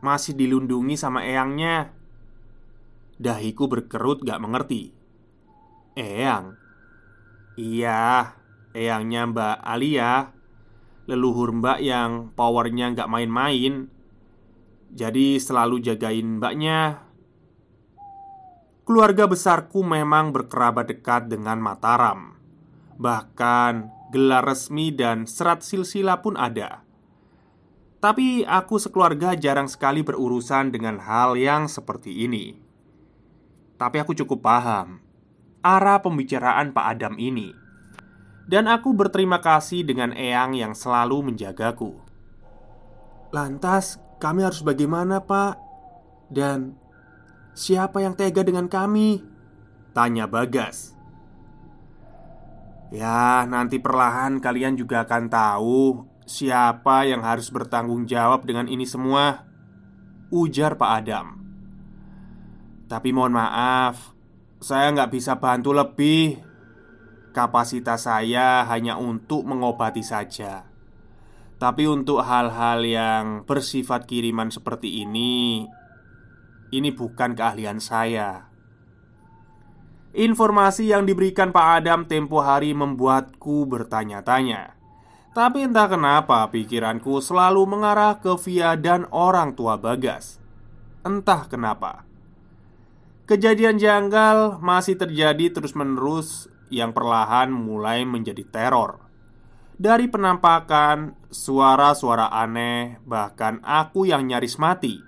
masih 0.00 0.32
dilindungi 0.36 0.96
sama 0.96 1.24
eyangnya. 1.24 1.92
Dahiku 3.20 3.68
berkerut 3.68 4.24
gak 4.24 4.40
mengerti. 4.40 4.96
Eyang? 5.92 6.56
Iya, 7.60 8.32
eyangnya 8.72 9.28
Mbak 9.28 9.56
Alia. 9.60 10.12
Leluhur 11.04 11.50
mbak 11.50 11.82
yang 11.82 12.32
powernya 12.32 12.96
gak 12.96 13.10
main-main. 13.10 13.90
Jadi 14.94 15.36
selalu 15.36 15.82
jagain 15.84 16.38
mbaknya. 16.40 17.02
Keluarga 18.86 19.26
besarku 19.26 19.82
memang 19.82 20.30
berkerabat 20.30 20.86
dekat 20.86 21.26
dengan 21.26 21.58
Mataram. 21.58 22.38
Bahkan 22.94 23.72
gelar 24.14 24.42
resmi 24.46 24.94
dan 24.94 25.26
serat 25.26 25.66
silsila 25.66 26.22
pun 26.22 26.38
ada 26.38 26.89
tapi 28.00 28.48
aku 28.48 28.80
sekeluarga 28.80 29.36
jarang 29.36 29.68
sekali 29.68 30.00
berurusan 30.00 30.72
dengan 30.72 30.96
hal 31.04 31.36
yang 31.36 31.68
seperti 31.68 32.24
ini. 32.24 32.56
Tapi 33.76 33.96
aku 34.00 34.16
cukup 34.16 34.40
paham 34.40 35.00
arah 35.60 36.00
pembicaraan 36.00 36.72
Pak 36.72 36.86
Adam 36.96 37.14
ini, 37.20 37.52
dan 38.48 38.64
aku 38.64 38.96
berterima 38.96 39.44
kasih 39.44 39.84
dengan 39.84 40.16
Eyang 40.16 40.56
yang 40.56 40.72
selalu 40.72 41.32
menjagaku. 41.32 42.00
Lantas, 43.30 44.00
kami 44.18 44.42
harus 44.42 44.64
bagaimana, 44.64 45.22
Pak? 45.22 45.54
Dan 46.32 46.74
siapa 47.52 48.00
yang 48.02 48.16
tega 48.16 48.42
dengan 48.42 48.66
kami? 48.66 49.22
Tanya 49.92 50.26
Bagas. 50.26 50.96
Ya, 52.90 53.46
nanti 53.46 53.78
perlahan 53.78 54.42
kalian 54.42 54.74
juga 54.74 55.06
akan 55.06 55.30
tahu 55.30 56.09
siapa 56.30 57.10
yang 57.10 57.26
harus 57.26 57.50
bertanggung 57.50 58.06
jawab 58.06 58.46
dengan 58.46 58.70
ini 58.70 58.86
semua. 58.86 59.50
Ujar 60.30 60.78
Pak 60.78 60.90
Adam. 61.02 61.26
Tapi 62.86 63.10
mohon 63.10 63.34
maaf, 63.34 64.14
saya 64.62 64.94
nggak 64.94 65.10
bisa 65.10 65.42
bantu 65.42 65.74
lebih. 65.74 66.38
Kapasitas 67.34 68.06
saya 68.06 68.62
hanya 68.70 68.98
untuk 68.98 69.42
mengobati 69.46 70.02
saja. 70.06 70.70
Tapi 71.60 71.84
untuk 71.84 72.24
hal-hal 72.24 72.80
yang 72.88 73.24
bersifat 73.44 74.08
kiriman 74.08 74.48
seperti 74.48 75.04
ini 75.04 75.68
Ini 76.72 76.88
bukan 76.96 77.36
keahlian 77.36 77.84
saya 77.84 78.48
Informasi 80.16 80.88
yang 80.88 81.04
diberikan 81.04 81.52
Pak 81.52 81.84
Adam 81.84 82.08
tempo 82.08 82.40
hari 82.40 82.72
membuatku 82.72 83.68
bertanya-tanya 83.68 84.79
Tapi 85.30 85.62
entah 85.62 85.86
kenapa 85.86 86.50
pikiranku 86.50 87.22
selalu 87.22 87.62
mengarah 87.62 88.18
ke 88.18 88.34
Via 88.42 88.74
dan 88.74 89.06
orang 89.14 89.54
tua 89.54 89.78
Bagas. 89.78 90.42
Entah 91.06 91.46
kenapa. 91.46 92.02
Kejadian 93.30 93.78
janggal 93.78 94.58
masih 94.58 94.98
terjadi 94.98 95.54
terus-menerus 95.54 96.50
yang 96.66 96.90
perlahan 96.90 97.54
mulai 97.54 98.02
menjadi 98.02 98.42
teror. 98.42 99.06
Dari 99.78 100.10
penampakan, 100.10 101.14
suara-suara 101.30 102.26
aneh, 102.34 102.98
bahkan 103.06 103.62
aku 103.62 104.10
yang 104.10 104.26
nyaris 104.26 104.58
mati 104.58 104.98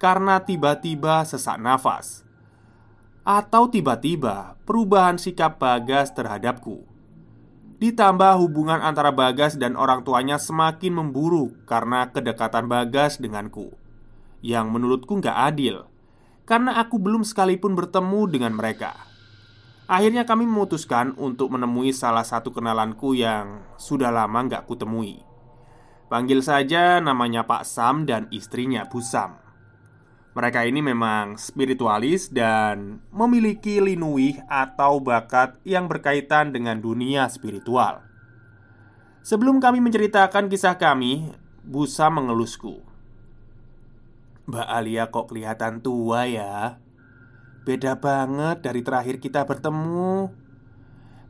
karena 0.00 0.40
tiba-tiba 0.40 1.20
sesak 1.28 1.60
nafas, 1.60 2.24
atau 3.28 3.68
tiba-tiba 3.68 4.56
perubahan 4.64 5.20
sikap 5.20 5.60
Bagas 5.60 6.16
terhadapku. 6.16 6.95
Ditambah 7.76 8.40
hubungan 8.40 8.80
antara 8.80 9.12
Bagas 9.12 9.60
dan 9.60 9.76
orang 9.76 10.00
tuanya 10.00 10.40
semakin 10.40 10.96
memburuk 10.96 11.68
karena 11.68 12.08
kedekatan 12.08 12.72
Bagas 12.72 13.20
denganku, 13.20 13.76
yang 14.40 14.72
menurutku 14.72 15.20
nggak 15.20 15.36
adil 15.36 15.84
karena 16.46 16.78
aku 16.78 16.96
belum 17.02 17.26
sekalipun 17.26 17.74
bertemu 17.74 18.20
dengan 18.30 18.54
mereka. 18.54 18.94
Akhirnya 19.86 20.26
kami 20.26 20.50
memutuskan 20.50 21.14
untuk 21.14 21.54
menemui 21.54 21.94
salah 21.94 22.26
satu 22.26 22.50
kenalanku 22.50 23.14
yang 23.14 23.62
sudah 23.78 24.10
lama 24.10 24.42
nggak 24.42 24.66
kutemui 24.66 25.22
Panggil 26.10 26.42
saja 26.42 26.98
namanya 26.98 27.46
Pak 27.46 27.62
Sam 27.62 28.02
dan 28.02 28.26
istrinya 28.34 28.82
Bu 28.90 28.98
Sam 28.98 29.38
Mereka 30.36 30.68
ini 30.68 30.84
memang 30.84 31.40
spiritualis 31.40 32.28
dan 32.28 33.00
memiliki 33.08 33.80
linuih 33.80 34.44
atau 34.52 35.00
bakat 35.00 35.56
yang 35.64 35.88
berkaitan 35.88 36.52
dengan 36.52 36.76
dunia 36.76 37.24
spiritual. 37.32 38.04
Sebelum 39.24 39.64
kami 39.64 39.80
menceritakan 39.80 40.52
kisah 40.52 40.76
kami, 40.76 41.32
Bu 41.64 41.88
Sam 41.88 42.20
mengelusku. 42.20 42.84
Mbak 44.44 44.68
Alia 44.68 45.08
kok 45.08 45.32
kelihatan 45.32 45.80
tua 45.80 46.28
ya? 46.28 46.84
Beda 47.64 47.96
banget 47.96 48.60
dari 48.60 48.84
terakhir 48.84 49.16
kita 49.24 49.48
bertemu. 49.48 50.28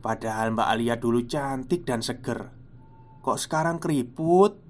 Padahal 0.03 0.51
Mbak 0.51 0.67
Alia 0.67 0.99
dulu 0.99 1.23
cantik 1.23 1.87
dan 1.87 2.03
seger. 2.03 2.51
Kok 3.23 3.39
sekarang 3.39 3.79
keriput? 3.79 4.66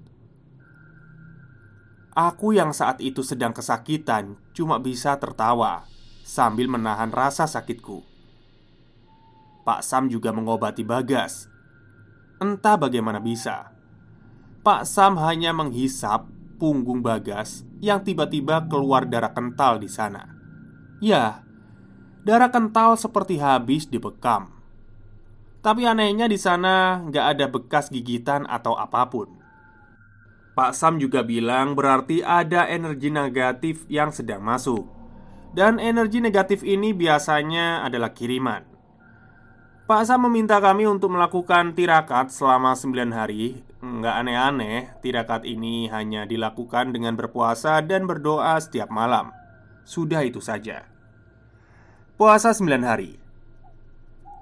Aku 2.16 2.56
yang 2.56 2.76
saat 2.76 3.00
itu 3.00 3.20
sedang 3.24 3.52
kesakitan 3.52 4.36
Cuma 4.52 4.80
bisa 4.80 5.16
tertawa 5.16 5.84
Sambil 6.24 6.68
menahan 6.68 7.12
rasa 7.12 7.44
sakitku 7.44 8.04
Pak 9.64 9.80
Sam 9.84 10.08
juga 10.08 10.32
mengobati 10.32 10.84
Bagas 10.84 11.48
Entah 12.38 12.76
bagaimana 12.80 13.20
bisa 13.20 13.72
Pak 14.64 14.88
Sam 14.88 15.20
hanya 15.20 15.52
menghisap 15.52 16.28
punggung 16.56 17.00
Bagas 17.04 17.64
Yang 17.80 18.12
tiba-tiba 18.12 18.64
keluar 18.66 19.04
darah 19.08 19.32
kental 19.32 19.78
di 19.78 19.88
sana 19.88 20.36
Ya, 20.98 21.46
Darah 22.28 22.52
kental 22.52 22.92
seperti 23.00 23.40
habis 23.40 23.88
dibekam. 23.88 24.52
Tapi 25.64 25.88
anehnya 25.88 26.28
di 26.28 26.36
sana 26.36 27.00
nggak 27.08 27.24
ada 27.24 27.46
bekas 27.48 27.88
gigitan 27.88 28.44
atau 28.44 28.76
apa 28.76 29.08
pun. 29.08 29.37
Pak 30.58 30.74
Sam 30.74 30.98
juga 30.98 31.22
bilang 31.22 31.78
berarti 31.78 32.18
ada 32.18 32.66
energi 32.66 33.14
negatif 33.14 33.86
yang 33.86 34.10
sedang 34.10 34.42
masuk. 34.42 34.90
Dan 35.54 35.78
energi 35.78 36.18
negatif 36.18 36.66
ini 36.66 36.90
biasanya 36.90 37.86
adalah 37.86 38.10
kiriman. 38.10 38.66
Pak 39.86 40.02
Sam 40.02 40.26
meminta 40.26 40.58
kami 40.58 40.82
untuk 40.90 41.14
melakukan 41.14 41.78
tirakat 41.78 42.34
selama 42.34 42.74
9 42.74 42.90
hari. 43.14 43.62
Nggak 43.78 44.14
aneh-aneh, 44.18 44.98
tirakat 44.98 45.46
ini 45.46 45.86
hanya 45.94 46.26
dilakukan 46.26 46.90
dengan 46.90 47.14
berpuasa 47.14 47.78
dan 47.86 48.10
berdoa 48.10 48.58
setiap 48.58 48.90
malam. 48.90 49.30
Sudah 49.86 50.26
itu 50.26 50.42
saja. 50.42 50.90
Puasa 52.18 52.50
9 52.50 52.82
hari. 52.82 53.14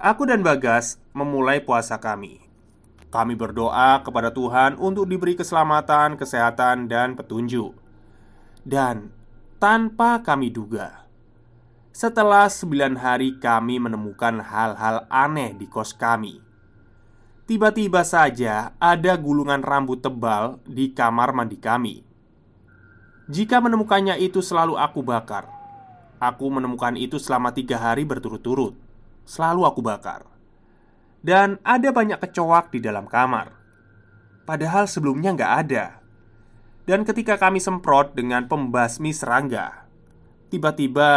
Aku 0.00 0.24
dan 0.24 0.40
Bagas 0.40 0.96
memulai 1.12 1.60
puasa 1.60 2.00
kami 2.00 2.45
Kami 3.10 3.38
berdoa 3.38 4.02
kepada 4.02 4.34
Tuhan 4.34 4.76
untuk 4.76 5.06
diberi 5.06 5.38
keselamatan, 5.38 6.18
kesehatan, 6.18 6.90
dan 6.90 7.14
petunjuk. 7.14 7.72
Dan 8.66 9.14
tanpa 9.56 10.20
kami 10.20 10.52
duga 10.52 11.08
Setelah 11.94 12.50
9 12.50 12.98
hari 12.98 13.40
kami 13.40 13.80
menemukan 13.80 14.42
hal-hal 14.42 15.08
aneh 15.08 15.56
di 15.56 15.64
kos 15.64 15.96
kami 15.96 16.42
Tiba-tiba 17.46 18.02
saja 18.02 18.74
ada 18.76 19.14
gulungan 19.16 19.62
rambut 19.62 20.02
tebal 20.02 20.58
di 20.66 20.90
kamar 20.90 21.30
mandi 21.30 21.56
kami. 21.56 22.02
Jika 23.30 23.62
menemukannya 23.62 24.18
itu 24.18 24.42
selalu 24.44 24.76
aku 24.76 25.00
bakar 25.00 25.46
Aku 26.18 26.50
menemukan 26.50 26.98
itu 26.98 27.22
selama 27.22 27.54
tiga 27.54 27.78
hari 27.78 28.02
berturut-turut. 28.02 28.74
Selalu 29.24 29.62
aku 29.62 29.80
bakar 29.80 30.35
Dan 31.26 31.58
ada 31.66 31.90
banyak 31.90 32.22
kecoak 32.22 32.70
di 32.70 32.78
dalam 32.78 33.10
kamar. 33.10 33.50
Padahal 34.46 34.86
sebelumnya 34.86 35.34
nggak 35.34 35.52
ada. 35.66 35.98
Dan 36.86 37.02
ketika 37.02 37.34
kami 37.34 37.58
semprot 37.58 38.14
dengan 38.14 38.46
pembasmi 38.46 39.10
serangga 39.10 39.90
Tiba-tiba 40.46 41.10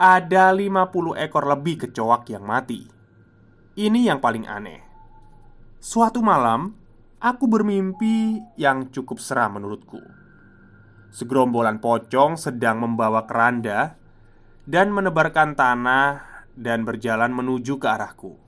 Ada 0.00 0.56
50 0.56 1.20
ekor 1.20 1.44
lebih 1.44 1.84
kecoak 1.84 2.32
yang 2.32 2.48
mati. 2.48 2.88
Ini 3.76 4.08
yang 4.08 4.24
paling 4.24 4.48
aneh. 4.48 4.80
Suatu 5.76 6.24
malam 6.24 6.72
Aku 7.20 7.46
bermimpi 7.46 8.40
yang 8.58 8.88
cukup 8.88 9.22
seram 9.22 9.60
menurutku. 9.60 10.00
Segerombolan 11.12 11.78
pocong 11.78 12.34
sedang 12.34 12.82
membawa 12.82 13.28
keranda 13.28 13.94
dan 14.66 14.90
menebarkan 14.90 15.54
tanah 15.54 16.48
dan 16.58 16.82
berjalan 16.82 17.30
menuju 17.30 17.78
ke 17.78 17.86
arahku. 17.86 18.41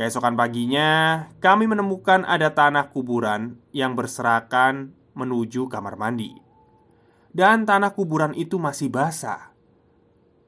Keesokan 0.00 0.32
paginya, 0.32 1.28
kami 1.44 1.68
menemukan 1.68 2.24
ada 2.24 2.56
tanah 2.56 2.88
kuburan 2.88 3.60
yang 3.68 3.92
berserakan 3.92 4.96
menuju 5.12 5.68
kamar 5.68 6.00
mandi, 6.00 6.40
dan 7.36 7.68
tanah 7.68 7.92
kuburan 7.92 8.32
itu 8.32 8.56
masih 8.56 8.88
basah. 8.88 9.52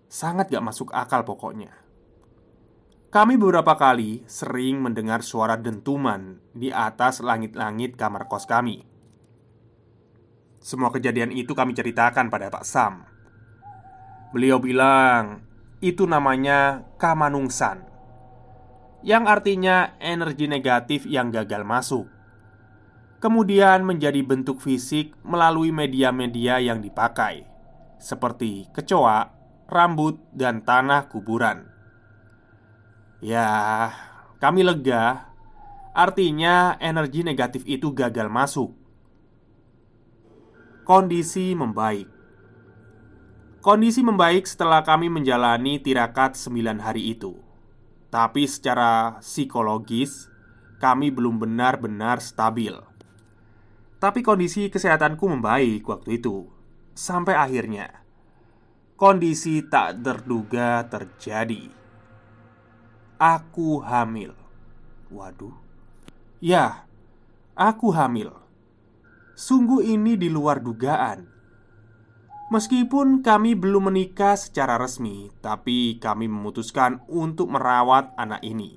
Sangat 0.09 0.49
gak 0.49 0.65
masuk 0.65 0.89
akal, 0.97 1.29
pokoknya. 1.29 1.69
Kami 3.13 3.37
beberapa 3.37 3.77
kali 3.77 4.25
sering 4.25 4.81
mendengar 4.81 5.21
suara 5.21 5.61
dentuman 5.61 6.41
di 6.57 6.73
atas 6.73 7.21
langit-langit 7.21 8.01
kamar 8.01 8.33
kos 8.33 8.49
kami. 8.49 8.89
Semua 10.65 10.89
kejadian 10.89 11.29
itu 11.29 11.53
kami 11.53 11.77
ceritakan 11.77 12.33
pada 12.33 12.49
Pak 12.49 12.65
Sam. 12.65 13.05
Beliau 14.33 14.57
bilang, 14.57 15.45
"Itu 15.85 16.09
namanya 16.09 16.89
kamanungsan." 16.97 17.92
Yang 19.03 19.25
artinya 19.27 19.99
energi 19.99 20.47
negatif 20.47 21.11
yang 21.11 21.35
gagal 21.35 21.67
masuk. 21.67 22.07
Kemudian 23.19 23.83
menjadi 23.87 24.19
bentuk 24.23 24.63
fisik 24.63 25.15
melalui 25.23 25.71
media-media 25.71 26.59
yang 26.59 26.83
dipakai, 26.83 27.47
seperti 27.99 28.67
kecoa, 28.75 29.31
rambut, 29.71 30.19
dan 30.35 30.63
tanah 30.63 31.07
kuburan. 31.07 31.71
Ya, 33.23 33.91
kami 34.43 34.67
lega. 34.67 35.31
Artinya, 35.93 36.81
energi 36.81 37.21
negatif 37.21 37.69
itu 37.69 37.93
gagal 37.93 38.33
masuk 38.33 38.73
Kondisi 40.89 41.53
membaik 41.53 42.09
Kondisi 43.61 44.01
membaik 44.01 44.49
setelah 44.49 44.81
kami 44.81 45.13
menjalani 45.13 45.85
tirakat 45.85 46.33
9 46.33 46.81
hari 46.81 47.13
itu 47.13 47.42
Tapi 48.13 48.45
secara 48.45 49.17
psikologis 49.25 50.29
Kami 50.77 51.09
belum 51.09 51.41
benar-benar 51.41 52.21
stabil. 52.21 52.77
Tapi 53.97 54.21
kondisi 54.21 54.69
kesehatanku 54.69 55.25
membaik 55.33 55.89
waktu 55.89 56.21
itu 56.21 56.45
Sampai 56.93 57.33
akhirnya. 57.33 58.05
Kondisi 59.01 59.65
tak 59.65 60.05
terduga 60.05 60.85
terjadi. 60.93 61.73
Aku 63.17 63.81
hamil. 63.81 64.37
Waduh. 65.09 65.57
Ya, 66.45 66.85
aku 67.57 67.97
hamil. 67.97 68.37
Sungguh 69.33 69.81
ini 69.89 70.21
di 70.21 70.29
luar 70.29 70.61
dugaan 70.61 71.32
Meskipun 72.53 73.25
kami 73.25 73.57
belum 73.57 73.89
menikah 73.89 74.37
secara 74.37 74.77
resmi, 74.77 75.33
tapi 75.41 75.97
kami 75.97 76.29
memutuskan 76.29 77.01
untuk 77.09 77.49
merawat 77.49 78.13
anak 78.21 78.45
ini, 78.45 78.77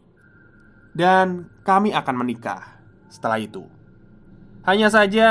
dan 0.95 1.51
kami 1.67 1.91
akan 1.91 2.15
menikah 2.15 2.79
setelah 3.11 3.35
itu. 3.35 3.67
Hanya 4.63 4.88
saja, 4.88 5.27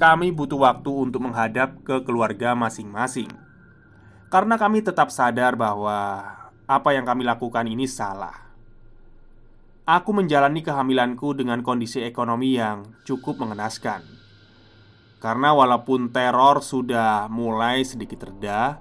kami 0.00 0.32
butuh 0.32 0.56
waktu 0.56 0.88
untuk 0.88 1.20
menghadap 1.20 1.84
ke 1.84 2.00
keluarga 2.00 2.56
masing-masing, 2.56 3.28
karena 4.32 4.56
kami 4.56 4.80
tetap 4.80 5.12
sadar 5.12 5.52
bahwa 5.52 6.24
apa 6.64 6.96
yang 6.96 7.04
kami 7.04 7.28
lakukan 7.28 7.68
ini 7.68 7.84
salah. 7.84 8.56
Aku 9.84 10.16
menjalani 10.16 10.64
kehamilanku 10.64 11.36
dengan 11.36 11.60
kondisi 11.60 12.00
ekonomi 12.00 12.56
yang 12.56 12.88
cukup 13.04 13.36
mengenaskan, 13.36 14.00
karena 15.20 15.52
walaupun 15.52 16.08
teror 16.08 16.64
sudah 16.64 17.28
mulai 17.28 17.84
sedikit 17.84 18.24
reda, 18.24 18.80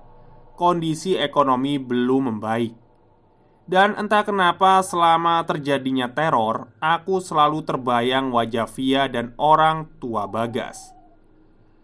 kondisi 0.56 1.20
ekonomi 1.20 1.76
belum 1.76 2.32
membaik. 2.32 2.74
Dan 3.70 3.94
entah 4.00 4.26
kenapa 4.26 4.82
selama 4.82 5.46
terjadinya 5.46 6.10
teror 6.10 6.74
Aku 6.82 7.22
selalu 7.22 7.62
terbayang 7.62 8.34
wajah 8.34 8.66
Via 8.66 9.06
dan 9.06 9.38
orang 9.38 9.94
tua 10.02 10.26
Bagas. 10.26 10.96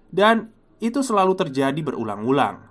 Dan 0.10 0.50
itu 0.82 1.06
selalu 1.06 1.38
terjadi 1.38 1.78
berulang-ulang. 1.86 2.66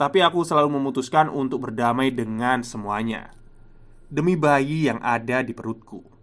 Tapi 0.00 0.24
aku 0.24 0.48
selalu 0.48 0.80
memutuskan 0.80 1.28
untuk 1.28 1.68
berdamai 1.68 2.08
dengan 2.14 2.64
semuanya. 2.64 3.36
Demi 4.08 4.38
bayi 4.38 4.88
yang 4.88 5.02
ada 5.04 5.44
di 5.44 5.52
perutku 5.52 6.15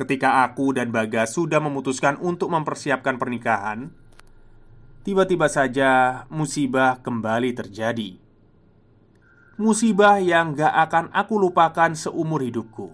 Ketika 0.00 0.48
aku 0.48 0.72
dan 0.72 0.88
Bagas 0.88 1.36
sudah 1.36 1.60
memutuskan 1.60 2.16
untuk 2.24 2.48
mempersiapkan 2.48 3.20
pernikahan 3.20 3.92
Tiba-tiba 5.00 5.48
saja 5.48 6.22
musibah 6.28 7.00
kembali 7.00 7.56
terjadi. 7.56 8.20
Musibah 9.56 10.20
yang 10.20 10.52
gak 10.52 10.76
akan 10.88 11.04
aku 11.16 11.40
lupakan 11.40 11.96
seumur 11.96 12.44
hidupku. 12.44 12.92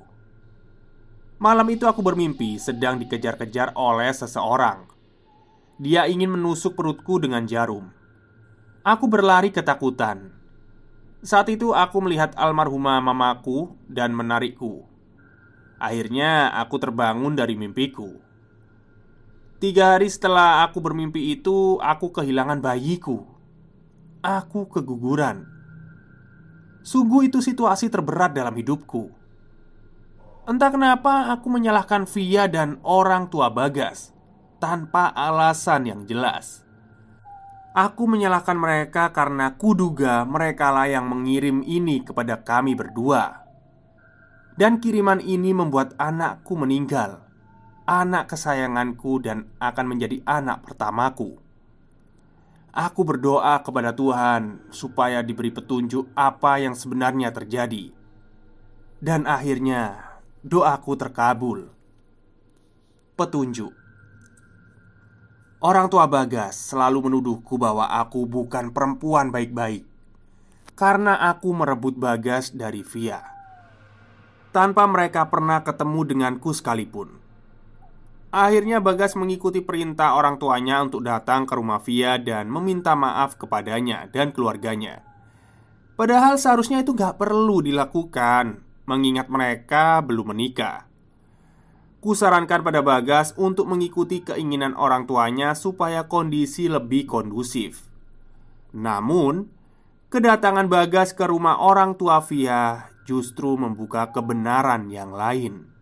Malam 1.43 1.67
itu 1.67 1.83
aku 1.83 2.07
bermimpi 2.07 2.63
sedang 2.63 3.03
dikejar-kejar 3.03 3.75
oleh 3.75 4.15
seseorang. 4.15 4.87
Dia 5.83 6.07
ingin 6.07 6.31
menusuk 6.31 6.79
perutku 6.79 7.19
dengan 7.19 7.43
jarum. 7.43 7.91
Aku 8.87 9.11
berlari 9.11 9.51
ketakutan. 9.51 10.31
Saat 11.27 11.51
itu 11.51 11.75
aku 11.75 12.07
melihat 12.07 12.39
almarhumah 12.39 13.03
mamaku 13.03 13.75
dan 13.91 14.15
menarikku 14.15 14.96
Akhirnya 15.77 16.57
aku 16.57 16.81
terbangun 16.81 17.37
dari 17.37 17.53
mimpiku. 17.53 18.17
Tiga 19.61 19.97
hari 19.97 20.09
setelah 20.09 20.65
aku 20.69 20.81
bermimpi 20.81 21.33
itu 21.33 21.81
Aku 21.81 22.13
kehilangan 22.13 22.61
bayiku. 22.65 23.25
Aku 24.25 24.69
keguguran. 24.73 25.45
Sungguh 26.81 27.29
itu 27.29 27.45
situasi 27.45 27.93
terberat 27.93 28.33
dalam 28.33 28.57
hidupku. 28.57 29.13
Entah 30.47 30.71
kenapa 30.71 31.35
aku 31.35 31.51
menyalahkan 31.51 32.07
Via 32.07 32.47
dan 32.47 32.79
orang 32.87 33.27
tua 33.27 33.51
Bagas 33.51 34.15
Tanpa 34.63 35.13
alasan 35.13 35.85
yang 35.85 36.01
jelas. 36.09 36.65
Aku 37.77 38.09
menyalahkan 38.09 38.57
mereka 38.57 39.13
karena 39.13 39.53
kuduga 39.61 40.25
mereka 40.25 40.73
lah 40.73 40.89
yang 40.89 41.05
mengirim 41.13 41.61
ini 41.61 42.01
kepada 42.01 42.41
kami 42.41 42.73
berdua 42.73 43.46
Dan 44.57 44.81
kiriman 44.81 45.21
ini 45.21 45.53
membuat 45.53 45.93
anakku 46.01 46.57
meninggal. 46.57 47.21
Anak 47.85 48.33
kesayanganku 48.33 49.21
dan 49.21 49.53
akan 49.61 49.85
menjadi 49.85 50.25
anak 50.25 50.65
pertamaku. 50.65 51.37
Aku 52.73 53.05
berdoa 53.05 53.61
kepada 53.61 53.93
Tuhan 53.93 54.65
supaya 54.73 55.21
diberi 55.21 55.53
petunjuk 55.53 56.09
apa 56.17 56.61
yang 56.61 56.73
sebenarnya 56.77 57.33
terjadi, 57.33 57.89
dan 59.01 59.25
akhirnya 59.25 60.13
doaku 60.45 60.93
terkabul. 60.93 61.73
Petunjuk. 63.17 63.73
Orang 65.65 65.89
tua 65.89 66.05
Bagas 66.05 66.69
selalu 66.73 67.09
menuduhku 67.09 67.57
bahwa 67.57 67.89
aku 67.89 68.29
bukan 68.29 68.73
perempuan 68.77 69.33
baik-baik. 69.33 69.89
Karena 70.77 71.17
aku 71.33 71.57
merebut 71.57 71.97
Bagas 71.97 72.53
dari 72.53 72.85
Via 72.85 73.36
tanpa 74.57 74.89
mereka 74.89 75.29
pernah 75.29 75.61
ketemu 75.61 76.01
denganku 76.09 76.57
sekalipun. 76.57 77.21
Akhirnya 78.33 78.81
Bagas 78.81 79.13
mengikuti 79.13 79.61
perintah 79.61 80.17
orang 80.17 80.41
tuanya 80.41 80.81
untuk 80.81 81.05
datang 81.05 81.45
ke 81.45 81.53
rumah 81.53 81.77
Via 81.85 82.17
dan 82.17 82.49
meminta 82.49 82.97
maaf 82.97 83.37
kepadanya 83.37 84.09
dan 84.09 84.33
keluarganya. 84.33 85.05
Padahal 86.01 86.41
seharusnya 86.41 86.81
itu 86.81 86.97
gak 86.97 87.21
perlu 87.21 87.61
dilakukan 87.61 88.65
Mengingat 88.87 89.27
mereka 89.27 89.99
belum 89.99 90.31
menikah. 90.31 90.87
Kusarankan 91.99 92.63
pada 92.63 92.87
Bagas 92.87 93.35
untuk 93.35 93.67
mengikuti 93.67 94.23
keinginan 94.23 94.79
orang 94.79 95.11
tuanya 95.11 95.59
supaya 95.59 96.07
kondisi 96.07 96.71
lebih 96.71 97.05
kondusif. 97.11 97.91
Namun 98.71 99.51
Kedatangan 100.07 100.71
Bagas 100.71 101.11
ke 101.19 101.27
rumah 101.27 101.59
orang 101.59 101.99
tua 101.99 102.23
Via 102.23 102.95
justru 103.07 103.55
membuka 103.55 104.11
kebenaran 104.11 104.91
yang 104.91 105.15
lain 105.15 105.77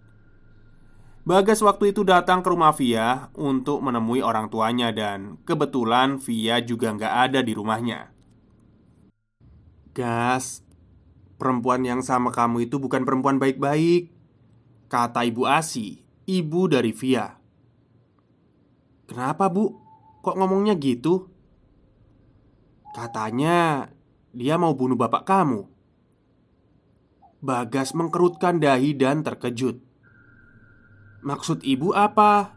Bagas 1.25 1.65
waktu 1.65 1.97
itu 1.97 2.05
datang 2.05 2.45
ke 2.45 2.53
rumah 2.53 2.77
Via 2.77 3.33
untuk 3.33 3.81
menemui 3.81 4.21
orang 4.21 4.53
tuanya 4.53 4.93
dan 4.93 5.41
kebetulan 5.49 6.21
Via 6.21 6.61
juga 6.61 6.93
nggak 6.93 7.15
ada 7.33 7.41
di 7.41 7.57
rumahnya. 7.57 8.13
Gas, 9.97 10.61
perempuan 11.41 11.81
yang 11.81 12.05
sama 12.05 12.29
kamu 12.29 12.69
itu 12.69 12.77
bukan 12.77 13.09
perempuan 13.09 13.41
baik-baik, 13.41 14.13
kata 14.93 15.25
Ibu 15.25 15.49
Asi, 15.49 16.05
ibu 16.29 16.69
dari 16.69 16.93
Via. 16.93 17.41
Kenapa 19.09 19.49
bu? 19.49 19.81
Kok 20.21 20.37
ngomongnya 20.37 20.77
gitu? 20.77 21.33
Katanya 22.93 23.89
dia 24.37 24.61
mau 24.61 24.77
bunuh 24.77 25.01
bapak 25.01 25.25
kamu. 25.25 25.74
Bagas 27.45 27.93
mengkerutkan 27.93 28.57
dahi 28.57 28.97
dan 28.97 29.21
terkejut. 29.21 29.77
Maksud 31.21 31.61
ibu 31.61 31.93
apa? 31.93 32.57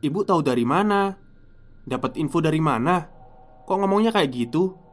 Ibu 0.00 0.24
tahu 0.24 0.40
dari 0.40 0.64
mana? 0.64 1.12
Dapat 1.84 2.16
info 2.16 2.40
dari 2.40 2.60
mana? 2.60 3.04
Kok 3.68 3.76
ngomongnya 3.84 4.16
kayak 4.16 4.32
gitu? 4.32 4.84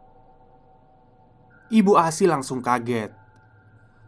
Ibu 1.72 1.96
Asi 1.96 2.28
langsung 2.28 2.60
kaget 2.60 3.16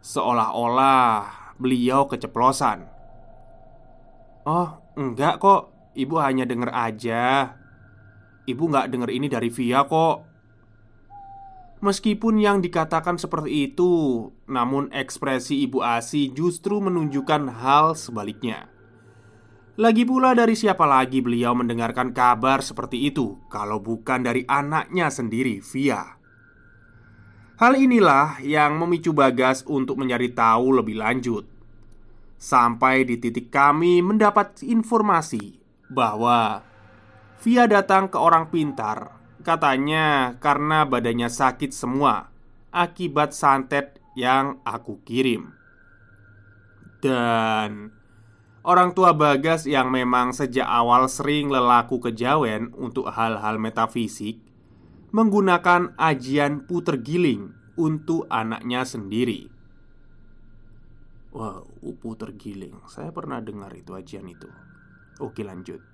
Seolah-olah 0.04 1.56
beliau 1.56 2.04
keceplosan 2.04 2.84
Oh, 4.44 4.68
enggak 5.00 5.40
kok 5.40 5.72
Ibu 5.96 6.20
hanya 6.20 6.44
denger 6.44 6.68
aja 6.68 7.56
Ibu 8.44 8.62
nggak 8.68 8.92
denger 8.92 9.10
ini 9.16 9.32
dari 9.32 9.48
Via 9.48 9.88
kok 9.88 10.33
Meskipun 11.84 12.40
yang 12.40 12.64
dikatakan 12.64 13.20
seperti 13.20 13.68
itu 13.68 13.92
Namun 14.48 14.88
ekspresi 14.88 15.68
Ibu 15.68 15.84
Asi 15.84 16.32
justru 16.32 16.80
menunjukkan 16.80 17.60
hal 17.60 17.92
sebaliknya. 17.92 18.72
Lagi 19.76 20.08
pula 20.08 20.32
dari 20.32 20.56
siapa 20.56 20.88
lagi 20.88 21.20
beliau 21.20 21.52
mendengarkan 21.52 22.16
kabar 22.16 22.64
seperti 22.64 23.12
itu 23.12 23.36
Kalau 23.52 23.84
bukan 23.84 24.24
dari 24.24 24.48
anaknya 24.48 25.12
sendiri, 25.12 25.60
Via? 25.60 26.16
Hal 27.60 27.76
inilah 27.76 28.40
yang 28.40 28.80
memicu 28.80 29.12
Bagas 29.12 29.60
untuk 29.68 30.00
mencari 30.00 30.32
tahu 30.32 30.80
lebih 30.80 30.96
lanjut. 30.96 31.44
Sampai 32.40 33.04
di 33.04 33.20
titik 33.20 33.52
kami 33.52 34.00
mendapat 34.00 34.64
informasi 34.64 35.60
Bahwa 35.92 36.64
Via 37.44 37.68
datang 37.68 38.08
ke 38.08 38.16
orang 38.16 38.48
pintar 38.48 39.23
Katanya 39.44 40.40
karena 40.40 40.88
badannya 40.88 41.28
sakit 41.28 41.68
semua 41.68 42.32
Akibat 42.72 43.36
santet 43.36 44.00
yang 44.16 44.58
aku 44.64 45.04
kirim. 45.04 45.52
Dan 47.04 47.92
Orang 48.64 48.96
tua 48.96 49.12
Bagas 49.12 49.68
yang 49.68 49.92
memang 49.92 50.32
sejak 50.32 50.64
awal 50.64 51.12
sering 51.12 51.52
lelaku 51.52 52.00
kejawen 52.00 52.72
untuk 52.72 53.12
hal-hal 53.12 53.60
metafisik 53.60 54.40
Menggunakan 55.12 55.92
ajian 56.00 56.64
puter 56.64 56.98
giling 56.98 57.54
untuk 57.78 58.26
anaknya 58.32 58.82
sendiri. 58.82 59.46
Wow, 61.30 61.68
puter 62.02 62.34
giling. 62.34 62.82
Saya 62.90 63.14
pernah 63.14 63.38
dengar 63.38 63.70
itu 63.78 63.94
ajian 63.94 64.26
itu. 64.26 64.50
Oke 65.22 65.46
lanjut 65.46 65.93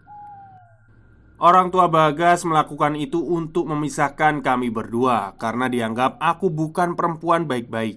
Orang 1.41 1.73
tua 1.73 1.89
Bagas 1.89 2.45
melakukan 2.45 3.01
itu 3.01 3.17
untuk 3.17 3.65
memisahkan 3.65 4.45
kami 4.45 4.69
berdua 4.69 5.41
karena 5.41 5.73
dianggap 5.73 6.21
aku 6.21 6.53
bukan 6.53 6.93
perempuan 6.93 7.49
baik-baik. 7.49 7.97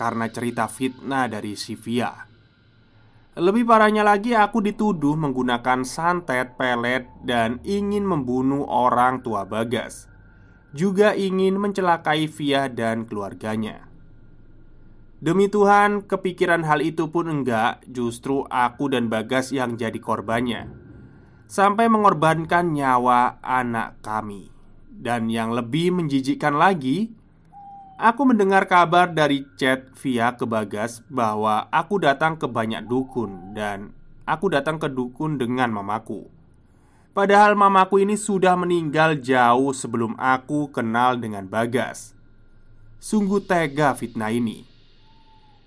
Karena 0.00 0.24
cerita 0.32 0.64
fitnah 0.64 1.28
dari 1.28 1.52
Sivia. 1.52 2.16
Lebih 3.36 3.68
parahnya 3.68 4.00
lagi, 4.00 4.32
aku 4.32 4.64
dituduh 4.64 5.20
menggunakan 5.20 5.84
santet, 5.84 6.56
pelet, 6.56 7.04
dan 7.20 7.60
ingin 7.60 8.08
membunuh 8.08 8.64
orang 8.64 9.20
tua 9.20 9.44
Bagas. 9.44 10.08
Juga 10.72 11.12
ingin 11.12 11.60
mencelakai 11.60 12.24
Via 12.24 12.72
dan 12.72 13.04
keluarganya. 13.04 13.84
Demi 15.20 15.52
Tuhan, 15.52 16.08
kepikiran 16.08 16.64
hal 16.64 16.80
itu 16.80 17.12
pun 17.12 17.28
enggak, 17.28 17.84
justru 17.84 18.48
aku 18.48 18.88
dan 18.88 19.12
Bagas 19.12 19.52
yang 19.52 19.76
jadi 19.76 20.00
korbannya 20.00 20.85
sampai 21.46 21.86
mengorbankan 21.86 22.74
nyawa 22.74 23.38
anak 23.40 24.02
kami. 24.02 24.50
Dan 24.96 25.30
yang 25.30 25.54
lebih 25.54 25.94
menjijikkan 25.94 26.58
lagi, 26.58 27.14
aku 27.96 28.22
mendengar 28.26 28.66
kabar 28.66 29.10
dari 29.10 29.46
chat 29.54 29.92
via 30.02 30.34
ke 30.34 30.44
Bagas 30.44 31.00
bahwa 31.06 31.70
aku 31.70 32.02
datang 32.02 32.34
ke 32.36 32.50
banyak 32.50 32.84
dukun 32.84 33.54
dan 33.54 33.94
aku 34.26 34.50
datang 34.50 34.82
ke 34.82 34.90
dukun 34.90 35.38
dengan 35.38 35.70
mamaku. 35.70 36.26
Padahal 37.16 37.56
mamaku 37.56 38.04
ini 38.04 38.12
sudah 38.12 38.52
meninggal 38.60 39.16
jauh 39.24 39.72
sebelum 39.72 40.12
aku 40.20 40.68
kenal 40.68 41.16
dengan 41.16 41.48
Bagas. 41.48 42.12
Sungguh 43.00 43.40
tega 43.40 43.96
fitnah 43.96 44.28
ini. 44.32 44.68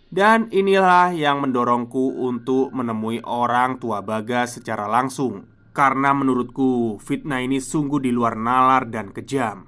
Dan 0.09 0.49
inilah 0.49 1.13
yang 1.13 1.41
mendorongku 1.41 2.25
untuk 2.25 2.73
menemui 2.73 3.21
orang 3.25 3.77
tua 3.77 4.01
Bagas 4.01 4.57
secara 4.57 4.89
langsung 4.89 5.58
karena 5.79 6.11
menurutku 6.11 6.99
fitnah 6.99 7.39
ini 7.39 7.63
sungguh 7.63 8.03
di 8.03 8.11
luar 8.11 8.35
nalar 8.35 8.91
dan 8.91 9.15
kejam. 9.15 9.63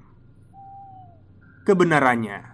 Kebenarannya 1.64 2.52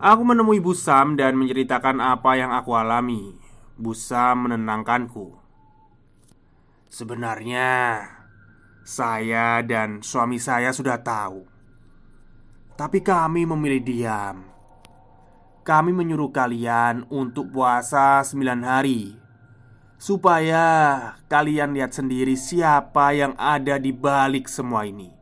Aku 0.00 0.24
menemui 0.24 0.56
Busam 0.64 1.20
dan 1.20 1.36
menceritakan 1.36 2.00
apa 2.00 2.40
yang 2.40 2.56
aku 2.56 2.72
alami. 2.72 3.36
Busam 3.76 4.48
menenangkanku. 4.48 5.36
Sebenarnya 6.88 8.00
Saya 8.88 9.60
dan 9.60 10.00
suami 10.00 10.40
saya 10.40 10.72
sudah 10.72 10.96
tahu. 11.04 11.44
Tapi 12.72 13.04
kami 13.04 13.44
memilih 13.44 13.84
diam. 13.84 14.48
Kami 15.60 15.92
menyuruh 15.92 16.32
kalian 16.32 17.04
untuk 17.12 17.52
puasa 17.52 18.24
9 18.24 18.64
hari 18.64 19.20
supaya 20.00 20.64
kalian 21.28 21.76
lihat 21.76 21.92
sendiri 21.92 22.32
siapa 22.32 23.12
yang 23.12 23.36
ada 23.36 23.76
di 23.76 23.92
balik 23.92 24.48
semua 24.48 24.88
ini. 24.88 25.12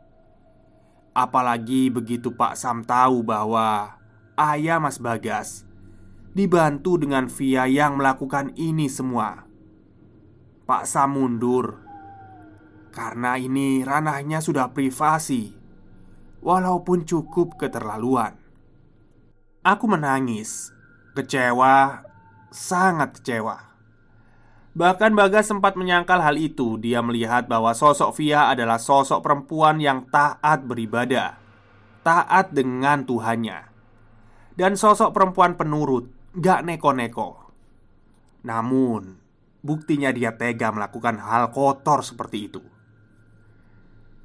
Apalagi 1.11 1.91
begitu 1.91 2.31
Pak 2.31 2.55
Sam 2.55 2.87
tahu 2.87 3.27
bahwa 3.27 3.99
ayah 4.39 4.79
Mas 4.79 5.03
Bagas 5.03 5.67
dibantu 6.31 6.95
dengan 6.95 7.27
Via 7.27 7.67
yang 7.67 7.99
melakukan 7.99 8.55
ini 8.55 8.87
semua. 8.87 9.51
Pak 10.63 10.87
Sam 10.87 11.19
mundur 11.19 11.83
karena 12.95 13.35
ini 13.35 13.83
ranahnya 13.83 14.39
sudah 14.39 14.71
privasi, 14.71 15.59
walaupun 16.39 17.03
cukup 17.03 17.59
keterlaluan. 17.59 18.39
Aku 19.63 19.91
menangis, 19.91 20.71
kecewa, 21.19 22.07
sangat 22.55 23.19
kecewa. 23.19 23.68
Bahkan 24.79 25.19
Bagas 25.19 25.51
sempat 25.51 25.75
menyangkal 25.75 26.23
hal 26.23 26.39
itu. 26.39 26.79
Dia 26.79 27.03
melihat 27.03 27.51
bahwa 27.51 27.75
sosok 27.75 28.15
Via 28.15 28.47
adalah 28.47 28.79
sosok 28.79 29.27
perempuan 29.27 29.83
yang 29.83 30.07
taat 30.07 30.63
beribadah, 30.63 31.35
taat 32.07 32.55
dengan 32.55 33.03
Tuhannya, 33.03 33.67
dan 34.55 34.79
sosok 34.79 35.11
perempuan 35.11 35.59
penurut, 35.59 36.07
gak 36.39 36.63
neko-neko. 36.63 37.51
Namun, 38.47 39.19
buktinya 39.67 40.15
dia 40.15 40.39
tega 40.39 40.71
melakukan 40.71 41.19
hal 41.27 41.51
kotor 41.51 42.07
seperti 42.07 42.47
itu. 42.47 42.63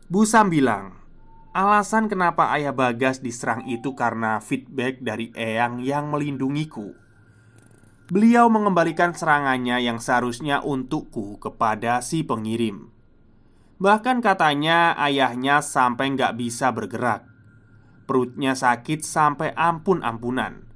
Busam 0.06 0.54
bilang, 0.54 1.02
alasan 1.58 2.06
kenapa 2.06 2.54
ayah 2.54 2.78
Bagas 2.78 3.26
diserang 3.26 3.66
itu 3.66 3.98
karena 3.98 4.38
feedback 4.38 5.02
dari 5.02 5.34
Eyang 5.34 5.82
yang 5.82 6.14
melindungiku. 6.14 7.03
Beliau 8.12 8.52
mengembalikan 8.52 9.16
serangannya 9.16 9.80
yang 9.80 9.96
seharusnya 9.96 10.60
untukku 10.60 11.40
kepada 11.40 12.04
si 12.04 12.20
pengirim. 12.28 12.92
Bahkan 13.80 14.20
katanya 14.20 14.92
ayahnya 15.00 15.64
sampai 15.64 16.12
nggak 16.12 16.36
bisa 16.36 16.76
bergerak. 16.76 17.24
Perutnya 18.04 18.60
sakit 18.60 19.08
sampai 19.08 19.56
ampun-ampunan. 19.56 20.68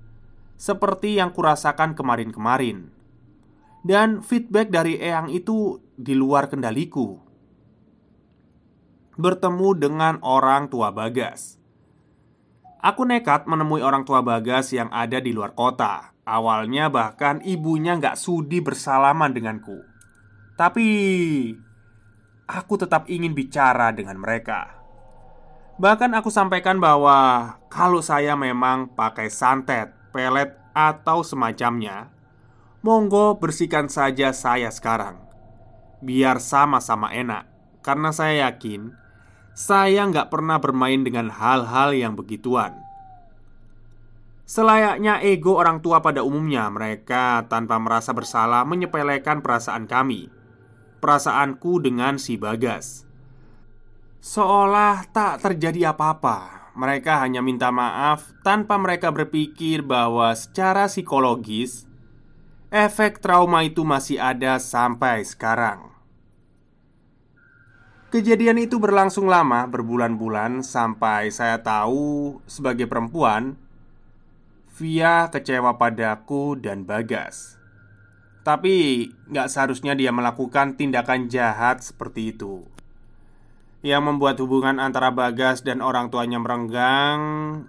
Seperti 0.56 1.20
yang 1.20 1.36
kurasakan 1.36 2.00
kemarin-kemarin. 2.00 2.96
Dan 3.84 4.24
feedback 4.24 4.72
dari 4.72 4.96
Eyang 4.96 5.28
itu 5.28 5.84
di 6.00 6.16
luar 6.16 6.48
kendaliku. 6.48 7.20
Bertemu 9.20 9.70
dengan 9.76 10.16
orang 10.24 10.72
tua 10.72 10.96
Bagas. 10.96 11.60
Aku 12.80 13.04
nekat 13.04 13.52
menemui 13.52 13.84
orang 13.84 14.08
tua 14.08 14.24
Bagas 14.24 14.72
yang 14.72 14.88
ada 14.96 15.20
di 15.20 15.36
luar 15.36 15.52
kota 15.52 16.17
Awalnya 16.28 16.92
bahkan 16.92 17.40
ibunya 17.48 17.96
nggak 17.96 18.20
sudi 18.20 18.60
bersalaman 18.60 19.32
denganku. 19.32 19.80
Tapi 20.60 20.88
Aku 22.48 22.80
tetap 22.80 23.12
ingin 23.12 23.36
bicara 23.36 23.92
dengan 23.92 24.20
mereka. 24.24 24.80
Bahkan 25.80 26.16
aku 26.16 26.32
sampaikan 26.32 26.80
bahwa 26.80 27.60
Kalau 27.68 28.00
saya 28.00 28.40
memang 28.40 28.92
pakai 28.96 29.28
santet, 29.28 29.92
pelet, 30.16 30.56
atau 30.72 31.28
semacamnya 31.28 32.08
Monggo 32.84 33.36
bersihkan 33.36 33.92
saja 33.92 34.32
saya 34.32 34.72
sekarang. 34.72 35.20
Biar 36.00 36.40
sama-sama 36.40 37.12
enak. 37.12 37.52
Karena 37.84 38.16
saya 38.16 38.48
yakin 38.48 38.96
Saya 39.52 40.08
nggak 40.08 40.32
pernah 40.32 40.60
bermain 40.60 41.04
dengan 41.04 41.28
hal-hal 41.28 41.92
yang 41.92 42.16
begituan 42.16 42.87
Selayaknya 44.48 45.20
ego 45.28 45.60
orang 45.60 45.84
tua 45.84 46.00
pada 46.00 46.24
umumnya, 46.24 46.72
mereka 46.72 47.44
tanpa 47.52 47.76
merasa 47.84 48.16
bersalah 48.16 48.64
menyepelekan 48.64 49.44
perasaan 49.44 49.92
kami. 49.92 50.32
Perasaanku 51.04 51.84
dengan 51.84 52.16
si 52.16 52.40
Bagas. 52.40 53.04
Seolah 54.24 55.04
tak 55.12 55.44
terjadi 55.44 55.92
apa-apa. 55.92 56.72
Mereka 56.80 57.20
hanya 57.28 57.44
minta 57.44 57.76
maaf 57.76 58.32
tanpa 58.40 58.80
mereka 58.80 59.12
berpikir 59.12 59.84
bahwa 59.84 60.32
secara 60.32 60.88
psikologis 60.88 61.84
efek 62.72 63.20
trauma 63.20 63.68
itu 63.68 63.84
masih 63.84 64.16
ada 64.16 64.64
sampai 64.64 65.28
sekarang. 65.28 65.92
Kejadian 68.08 68.64
itu 68.64 68.80
berlangsung 68.80 69.28
lama, 69.28 69.68
berbulan-bulan, 69.68 70.64
sampai 70.64 71.28
saya 71.36 71.60
tahu 71.60 72.40
sebagai 72.48 72.88
perempuan 72.88 73.67
Via 74.78 75.26
kecewa 75.34 75.82
padaku 75.82 76.54
dan 76.54 76.86
Bagas. 76.86 77.58
Tapi 78.46 79.10
nggak 79.26 79.50
seharusnya 79.50 79.98
dia 79.98 80.14
melakukan 80.14 80.78
tindakan 80.78 81.26
jahat 81.34 81.82
seperti 81.82 82.38
itu. 82.38 82.62
Yang 83.82 84.04
membuat 84.06 84.38
hubungan 84.38 84.78
antara 84.78 85.10
Bagas 85.10 85.66
dan 85.66 85.82
orang 85.82 86.14
tuanya 86.14 86.38
merenggang 86.38 87.22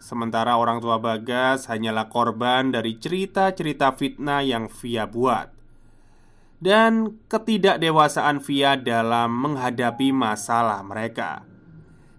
Sementara 0.04 0.60
orang 0.60 0.84
tua 0.84 1.00
Bagas 1.00 1.64
hanyalah 1.72 2.12
korban 2.12 2.76
dari 2.76 3.00
cerita-cerita 3.00 3.96
fitnah 3.96 4.44
yang 4.44 4.68
Via 4.68 5.08
buat. 5.08 5.48
Dan 6.60 7.24
ketidakdewasaan 7.32 8.44
Via 8.44 8.76
dalam 8.76 9.32
menghadapi 9.32 10.12
masalah 10.12 10.84
mereka 10.84 11.48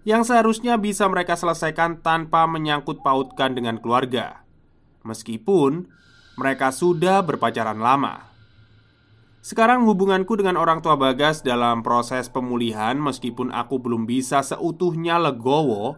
Yang 0.02 0.34
seharusnya 0.34 0.82
bisa 0.82 1.06
mereka 1.06 1.38
selesaikan 1.38 2.02
tanpa 2.02 2.50
menyangkut 2.50 3.06
pautkan 3.06 3.54
dengan 3.54 3.78
keluarga 3.78 4.49
Meskipun 5.02 5.88
mereka 6.40 6.72
sudah 6.72 7.20
berpacaran 7.20 7.76
lama. 7.76 8.30
Sekarang 9.40 9.88
hubunganku 9.88 10.36
dengan 10.36 10.60
orang 10.60 10.84
tua 10.84 11.00
Bagas 11.00 11.40
dalam 11.40 11.80
proses 11.80 12.28
pemulihan 12.28 12.92
Meskipun 13.00 13.48
aku 13.48 13.80
belum 13.80 14.04
bisa 14.04 14.44
seutuhnya 14.44 15.16
legowo 15.16 15.96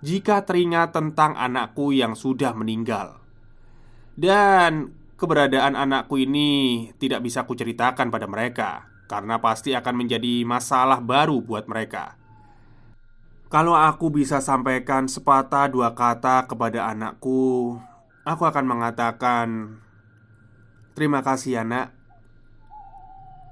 Jika 0.00 0.48
teringat 0.48 0.96
tentang 0.96 1.36
anakku 1.36 1.92
yang 1.92 2.16
sudah 2.16 2.56
meninggal. 2.56 3.20
Dan 4.16 4.96
keberadaan 5.20 5.76
anakku 5.76 6.16
ini 6.16 6.88
tidak 6.96 7.20
bisa 7.20 7.44
kuceritakan 7.44 8.08
pada 8.08 8.24
mereka 8.24 8.88
Karena 9.04 9.36
pasti 9.44 9.76
akan 9.76 9.94
menjadi 10.00 10.48
masalah 10.48 11.04
baru 11.04 11.44
buat 11.44 11.68
mereka. 11.68 12.16
Kalau 13.50 13.74
aku 13.74 14.14
bisa 14.14 14.38
sampaikan 14.38 15.10
sepatah 15.10 15.66
dua 15.66 15.90
kata 15.90 16.46
kepada 16.46 16.86
anakku, 16.86 17.82
Aku 18.24 18.44
akan 18.44 18.66
mengatakan 18.68 19.78
Terima 20.92 21.24
kasih 21.24 21.60
ya 21.60 21.64
nak 21.64 22.00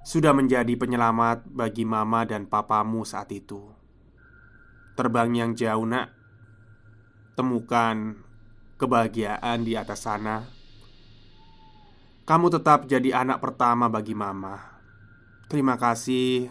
sudah 0.08 0.32
menjadi 0.32 0.72
penyelamat 0.72 1.52
bagi 1.52 1.84
mama 1.84 2.24
dan 2.24 2.48
papamu 2.48 3.04
saat 3.04 3.28
itu. 3.28 3.60
Terbang 4.96 5.36
yang 5.36 5.52
jauh, 5.52 5.84
Nak. 5.84 6.08
Temukan 7.36 8.16
kebahagiaan 8.80 9.68
di 9.68 9.76
atas 9.76 10.08
sana. 10.08 10.48
Kamu 12.24 12.48
tetap 12.48 12.88
jadi 12.88 13.20
anak 13.20 13.44
pertama 13.44 13.92
bagi 13.92 14.16
mama. 14.16 14.80
Terima 15.44 15.76
kasih 15.76 16.48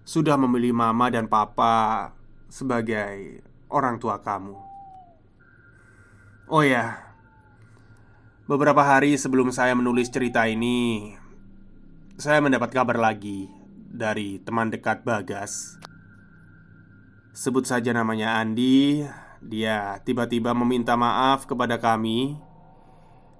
sudah 0.00 0.40
memilih 0.40 0.72
mama 0.72 1.12
dan 1.12 1.28
papa 1.28 2.08
sebagai 2.48 3.44
orang 3.68 4.00
tua 4.00 4.16
kamu. 4.16 4.69
Oh 6.50 6.66
ya, 6.66 6.98
beberapa 8.50 8.82
hari 8.82 9.14
sebelum 9.14 9.54
saya 9.54 9.70
menulis 9.78 10.10
cerita 10.10 10.50
ini, 10.50 11.14
saya 12.18 12.42
mendapat 12.42 12.74
kabar 12.74 12.98
lagi 12.98 13.46
dari 13.86 14.42
teman 14.42 14.66
dekat 14.66 15.06
Bagas. 15.06 15.78
Sebut 17.30 17.70
saja 17.70 17.94
namanya 17.94 18.42
Andi. 18.42 19.06
Dia 19.38 20.02
tiba-tiba 20.02 20.50
meminta 20.50 20.98
maaf 20.98 21.46
kepada 21.46 21.78
kami 21.78 22.34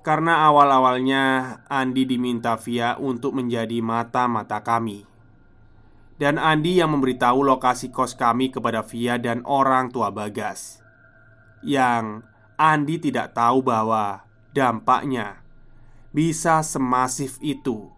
karena 0.07 0.47
awal-awalnya 0.47 1.59
Andi 1.67 2.07
diminta 2.07 2.55
via 2.63 2.95
untuk 2.95 3.35
menjadi 3.35 3.83
mata-mata 3.83 4.63
kami. 4.63 5.03
Dan 6.15 6.39
Andi 6.39 6.79
yang 6.79 6.95
memberitahu 6.95 7.43
lokasi 7.43 7.91
kos 7.91 8.15
kami 8.15 8.55
kepada 8.55 8.87
Via 8.87 9.19
dan 9.19 9.43
orang 9.51 9.91
tua 9.91 10.15
Bagas. 10.15 10.79
Yang 11.67 12.31
Andi 12.61 13.01
tidak 13.01 13.33
tahu 13.33 13.65
bahwa 13.65 14.21
dampaknya 14.53 15.41
bisa 16.13 16.61
semasif 16.61 17.41
itu. 17.41 17.89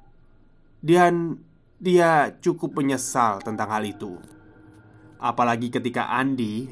Dan 0.78 1.42
dia 1.82 2.30
cukup 2.38 2.78
menyesal 2.78 3.42
tentang 3.42 3.74
hal 3.74 3.82
itu. 3.82 4.22
Apalagi 5.18 5.66
ketika 5.66 6.14
Andi 6.14 6.70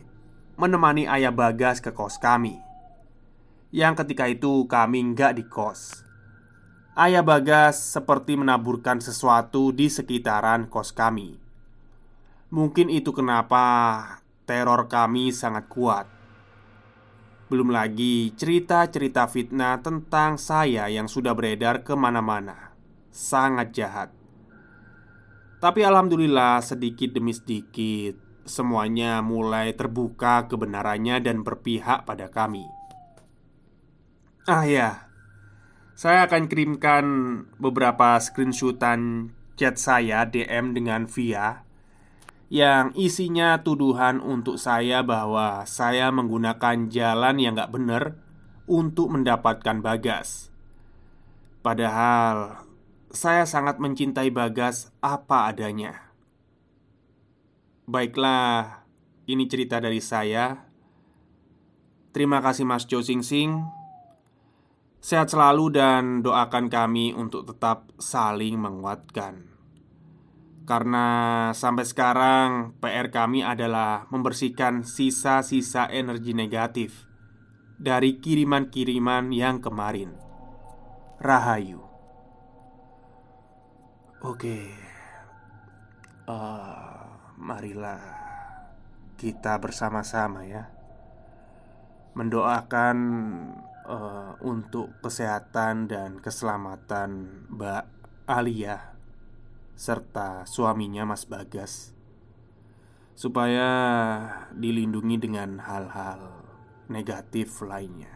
menemani 0.54 1.10
ayah 1.10 1.34
Bagas 1.34 1.82
ke 1.82 1.90
kos 1.90 2.22
kami. 2.22 2.62
Yang 3.74 4.06
ketika 4.06 4.30
itu 4.30 4.70
kami 4.70 5.10
nggak 5.10 5.42
di 5.42 5.44
kos. 5.50 6.06
Ayah 6.94 7.26
Bagas 7.26 7.74
seperti 7.74 8.38
menaburkan 8.38 9.02
sesuatu 9.02 9.74
di 9.74 9.90
sekitaran 9.90 10.70
kos 10.70 10.94
kami. 10.94 11.42
Mungkin 12.54 12.86
itu 12.86 13.10
kenapa 13.10 13.66
teror 14.46 14.86
kami 14.86 15.34
sangat 15.34 15.66
kuat 15.66 16.19
Belum 17.50 17.74
lagi 17.74 18.30
cerita-cerita 18.38 19.26
fitnah 19.26 19.82
tentang 19.82 20.38
saya 20.38 20.86
yang 20.86 21.10
sudah 21.10 21.34
beredar 21.34 21.82
ke 21.82 21.98
mana-mana 21.98 22.70
sangat 23.10 23.74
jahat. 23.74 24.08
Tapi 25.58 25.82
alhamdulillah, 25.82 26.62
sedikit 26.62 27.10
demi 27.10 27.34
sedikit 27.34 28.14
semuanya 28.46 29.18
mulai 29.18 29.74
terbuka 29.74 30.46
kebenarannya 30.46 31.18
dan 31.18 31.42
berpihak 31.42 32.06
pada 32.06 32.30
kami. 32.30 32.64
Ah 34.46 34.62
ya, 34.62 35.10
saya 35.98 36.30
akan 36.30 36.46
kirimkan 36.46 37.04
beberapa 37.58 38.14
screenshotan 38.22 39.34
chat 39.58 39.74
saya 39.74 40.22
DM 40.22 40.72
dengan 40.72 41.04
Via 41.10 41.66
yang 42.50 42.90
isinya 42.98 43.62
tuduhan 43.62 44.18
untuk 44.18 44.58
saya 44.58 45.06
bahwa 45.06 45.62
saya 45.70 46.10
menggunakan 46.10 46.90
jalan 46.90 47.38
yang 47.38 47.54
gak 47.54 47.70
benar 47.70 48.18
untuk 48.66 49.14
mendapatkan 49.14 49.78
bagas. 49.78 50.50
Padahal 51.62 52.66
saya 53.10 53.46
sangat 53.46 53.82
mencintai 53.82 54.30
Bagas 54.30 54.94
apa 55.02 55.50
adanya. 55.50 56.14
Baiklah, 57.90 58.86
ini 59.26 59.50
cerita 59.50 59.82
dari 59.82 59.98
saya. 59.98 60.70
Terima 62.14 62.38
kasih 62.38 62.66
Mas 62.66 62.86
Jo 62.86 63.02
Sing 63.02 63.22
Sing. 63.22 63.62
Sehat 65.02 65.30
selalu 65.30 65.74
dan 65.74 66.22
doakan 66.22 66.70
kami 66.70 67.14
untuk 67.14 67.46
tetap 67.50 67.90
saling 67.98 68.58
menguatkan. 68.58 69.49
Karena 70.70 71.50
sampai 71.50 71.82
sekarang 71.82 72.78
PR 72.78 73.10
kami 73.10 73.42
adalah 73.42 74.06
membersihkan 74.06 74.86
sisa-sisa 74.86 75.90
energi 75.90 76.30
negatif 76.30 77.10
dari 77.74 78.22
kiriman-kiriman 78.22 79.34
yang 79.34 79.58
kemarin. 79.58 80.14
Rahayu. 81.18 81.82
Oke, 84.22 84.70
uh, 86.30 87.18
marilah 87.34 87.98
kita 89.18 89.58
bersama-sama 89.58 90.46
ya 90.46 90.70
mendoakan 92.14 92.96
uh, 93.90 94.38
untuk 94.46 95.02
kesehatan 95.02 95.90
dan 95.90 96.22
keselamatan 96.22 97.42
Mbak 97.58 97.84
Alia 98.30 98.99
serta 99.80 100.44
suaminya 100.44 101.08
Mas 101.08 101.24
Bagas 101.24 101.96
supaya 103.16 103.68
dilindungi 104.52 105.16
dengan 105.16 105.56
hal-hal 105.56 106.44
negatif 106.92 107.64
lainnya. 107.64 108.12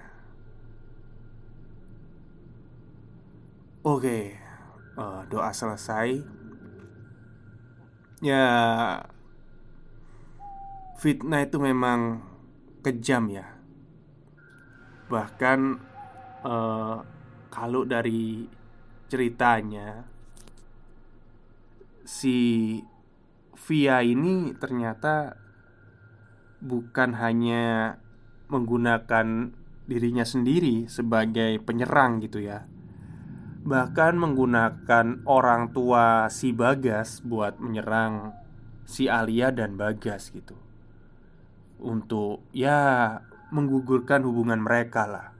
Oke, 3.84 4.36
uh, 4.96 5.28
doa 5.28 5.52
selesai 5.52 6.24
Ya 8.24 8.44
Fitnah 10.96 11.44
itu 11.44 11.60
memang 11.60 12.24
kejam 12.80 13.28
ya 13.28 13.44
Bahkan 15.12 15.60
uh, 16.48 16.96
Kalau 17.52 17.84
dari 17.84 18.48
ceritanya 19.12 20.13
Si 22.04 22.78
Via 23.64 24.04
ini 24.04 24.52
ternyata 24.60 25.40
Bukan 26.64 27.12
hanya 27.20 27.96
menggunakan 28.48 29.52
dirinya 29.84 30.24
sendiri 30.24 30.88
sebagai 30.88 31.60
penyerang 31.60 32.24
gitu 32.24 32.40
ya. 32.40 32.64
Bahkan 33.68 34.16
menggunakan 34.16 35.28
orang 35.28 35.76
tua 35.76 36.32
si 36.32 36.56
Bagas 36.56 37.20
buat 37.20 37.60
menyerang 37.60 38.32
si 38.88 39.12
Alia 39.12 39.52
dan 39.52 39.76
Bagas 39.76 40.32
gitu. 40.32 40.56
Untuk 41.84 42.48
ya 42.56 43.20
menggugurkan 43.52 44.24
hubungan 44.24 44.64
mereka 44.64 45.04
lah. 45.04 45.36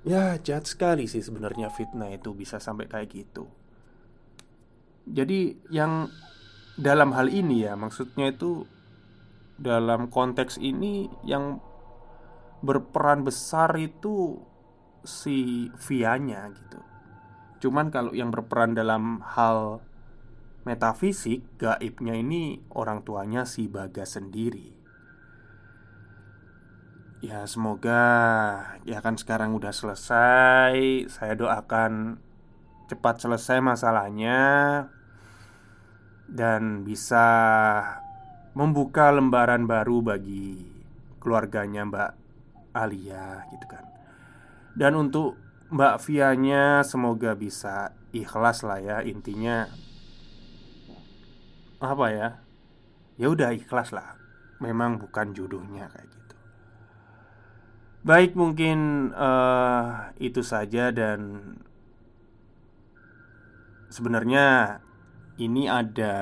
Ya 0.00 0.40
jahat 0.40 0.64
sekali 0.64 1.04
sih 1.12 1.20
sebenarnya 1.20 1.68
fitnah 1.68 2.08
itu 2.08 2.32
bisa 2.32 2.56
sampai 2.56 2.88
kayak 2.88 3.12
gitu 3.12 3.52
Jadi 5.06 5.58
yang 5.70 6.08
dalam 6.78 7.12
hal 7.12 7.28
ini 7.28 7.66
ya 7.66 7.76
maksudnya 7.76 8.32
itu 8.32 8.64
Dalam 9.62 10.10
konteks 10.10 10.58
ini 10.58 11.06
yang 11.22 11.62
berperan 12.66 13.22
besar 13.22 13.70
itu 13.78 14.42
si 15.06 15.70
Vianya 15.86 16.50
gitu. 16.50 16.80
Cuman 17.62 17.94
kalau 17.94 18.10
yang 18.10 18.34
berperan 18.34 18.74
dalam 18.74 19.22
hal 19.22 19.78
metafisik, 20.66 21.46
gaibnya 21.62 22.18
ini 22.18 22.58
orang 22.74 23.06
tuanya 23.06 23.46
si 23.46 23.70
Bagas 23.70 24.18
sendiri. 24.18 24.74
Ya 27.22 27.46
semoga 27.46 28.02
ya 28.82 28.98
kan 28.98 29.14
sekarang 29.14 29.54
udah 29.54 29.70
selesai 29.70 31.06
Saya 31.06 31.38
doakan 31.38 32.18
cepat 32.92 33.24
selesai 33.24 33.64
masalahnya 33.64 34.40
Dan 36.28 36.84
bisa 36.84 37.24
membuka 38.52 39.08
lembaran 39.08 39.64
baru 39.64 40.04
bagi 40.04 40.60
keluarganya 41.16 41.88
Mbak 41.88 42.12
Alia 42.76 43.48
gitu 43.52 43.66
kan. 43.68 43.84
Dan 44.72 44.96
untuk 44.96 45.36
Mbak 45.72 46.04
Vianya 46.04 46.84
semoga 46.84 47.32
bisa 47.32 47.96
ikhlas 48.12 48.60
lah 48.60 48.80
ya 48.80 48.98
intinya 49.00 49.64
apa 51.80 52.06
ya 52.12 52.28
ya 53.16 53.26
udah 53.32 53.56
ikhlas 53.56 53.92
lah. 53.92 54.16
Memang 54.60 55.00
bukan 55.00 55.32
jodohnya 55.32 55.88
kayak 55.90 56.08
gitu. 56.12 56.36
Baik 58.04 58.32
mungkin 58.36 59.10
uh, 59.16 60.12
itu 60.20 60.44
saja 60.44 60.92
dan 60.92 61.40
sebenarnya 63.92 64.80
ini 65.36 65.68
ada 65.68 66.14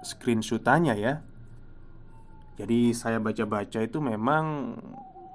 screenshotannya 0.00 0.94
ya 0.96 1.20
jadi 2.56 2.90
saya 2.96 3.20
baca-baca 3.20 3.84
itu 3.84 4.00
memang 4.00 4.74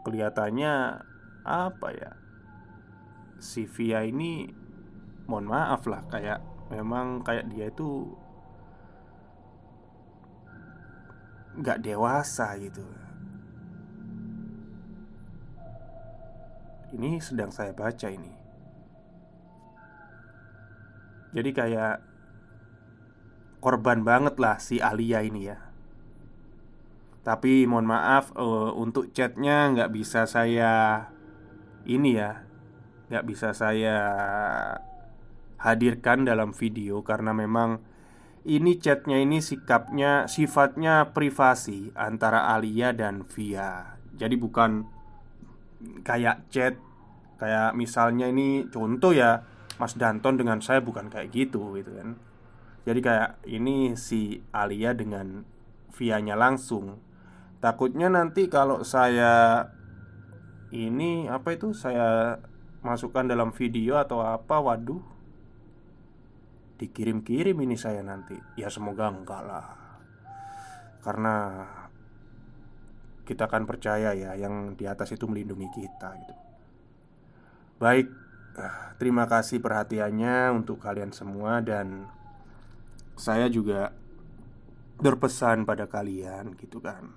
kelihatannya 0.04 1.00
apa 1.46 1.88
ya 1.94 2.12
si 3.38 3.70
Via 3.70 4.02
ini 4.04 4.50
mohon 5.30 5.48
maaf 5.48 5.88
lah 5.88 6.04
kayak 6.10 6.44
memang 6.74 7.22
kayak 7.22 7.48
dia 7.54 7.70
itu 7.70 8.12
nggak 11.54 11.86
dewasa 11.86 12.58
gitu. 12.58 12.82
Ini 16.94 17.18
sedang 17.22 17.50
saya 17.50 17.74
baca 17.74 18.10
ini. 18.10 18.43
Jadi 21.34 21.50
kayak 21.52 21.96
korban 23.58 24.06
banget 24.06 24.38
lah 24.38 24.62
si 24.62 24.78
Alia 24.78 25.26
ini 25.26 25.50
ya. 25.50 25.58
Tapi 27.24 27.64
mohon 27.66 27.88
maaf 27.88 28.36
uh, 28.36 28.76
untuk 28.76 29.10
chatnya 29.16 29.72
nggak 29.72 29.96
bisa 29.96 30.28
saya 30.28 31.08
ini 31.88 32.20
ya, 32.20 32.44
nggak 33.08 33.26
bisa 33.26 33.56
saya 33.56 33.98
hadirkan 35.64 36.28
dalam 36.28 36.52
video 36.52 37.00
karena 37.08 37.32
memang 37.32 37.80
ini 38.44 38.76
chatnya 38.76 39.24
ini 39.24 39.40
sikapnya 39.40 40.28
sifatnya 40.28 41.16
privasi 41.16 41.96
antara 41.96 42.52
Alia 42.52 42.92
dan 42.92 43.24
Via. 43.24 43.96
Jadi 44.20 44.36
bukan 44.36 44.84
kayak 46.04 46.52
chat 46.52 46.76
kayak 47.40 47.72
misalnya 47.80 48.28
ini 48.28 48.68
contoh 48.68 49.16
ya 49.16 49.48
Mas 49.82 49.98
Danton 49.98 50.38
dengan 50.38 50.62
saya 50.62 50.82
bukan 50.84 51.10
kayak 51.10 51.34
gitu 51.34 51.74
gitu 51.80 51.92
kan. 51.98 52.20
Jadi 52.84 53.00
kayak 53.00 53.30
ini 53.48 53.96
si 53.96 54.44
Alia 54.52 54.92
dengan 54.92 55.48
Vianya 55.94 56.36
langsung. 56.36 57.00
Takutnya 57.64 58.12
nanti 58.12 58.52
kalau 58.52 58.84
saya 58.84 59.64
ini 60.74 61.30
apa 61.30 61.56
itu 61.56 61.72
saya 61.72 62.42
masukkan 62.84 63.24
dalam 63.24 63.56
video 63.56 63.96
atau 63.96 64.20
apa 64.20 64.60
waduh 64.60 65.00
dikirim-kirim 66.82 67.56
ini 67.64 67.80
saya 67.80 68.04
nanti. 68.04 68.36
Ya 68.60 68.68
semoga 68.68 69.08
enggak 69.08 69.42
lah. 69.48 69.68
Karena 71.00 71.36
kita 73.24 73.48
akan 73.48 73.64
percaya 73.64 74.12
ya 74.12 74.36
yang 74.36 74.76
di 74.76 74.84
atas 74.84 75.16
itu 75.16 75.24
melindungi 75.24 75.72
kita 75.72 76.10
gitu. 76.20 76.36
Baik, 77.80 78.12
terima 79.02 79.26
kasih 79.26 79.58
perhatiannya 79.60 80.54
untuk 80.54 80.82
kalian 80.82 81.10
semua 81.10 81.60
dan 81.60 82.06
saya 83.18 83.50
juga 83.50 83.94
berpesan 85.02 85.66
pada 85.66 85.90
kalian 85.90 86.54
gitu 86.58 86.82
kan. 86.82 87.10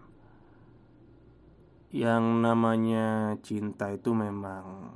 Yang 1.93 2.25
namanya 2.43 3.39
cinta 3.41 3.93
itu 3.93 4.13
memang 4.13 4.93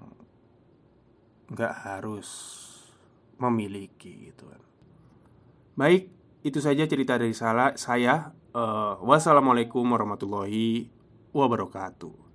Gak 1.51 1.83
harus 1.83 2.31
memiliki 3.35 4.31
gitu 4.31 4.47
kan. 4.47 4.63
Baik, 5.75 6.07
itu 6.47 6.63
saja 6.63 6.87
cerita 6.87 7.19
dari 7.19 7.35
saya. 7.35 8.31
Uh, 8.55 9.03
Wassalamualaikum 9.03 9.83
warahmatullahi 9.83 10.91
wabarakatuh 11.35 12.30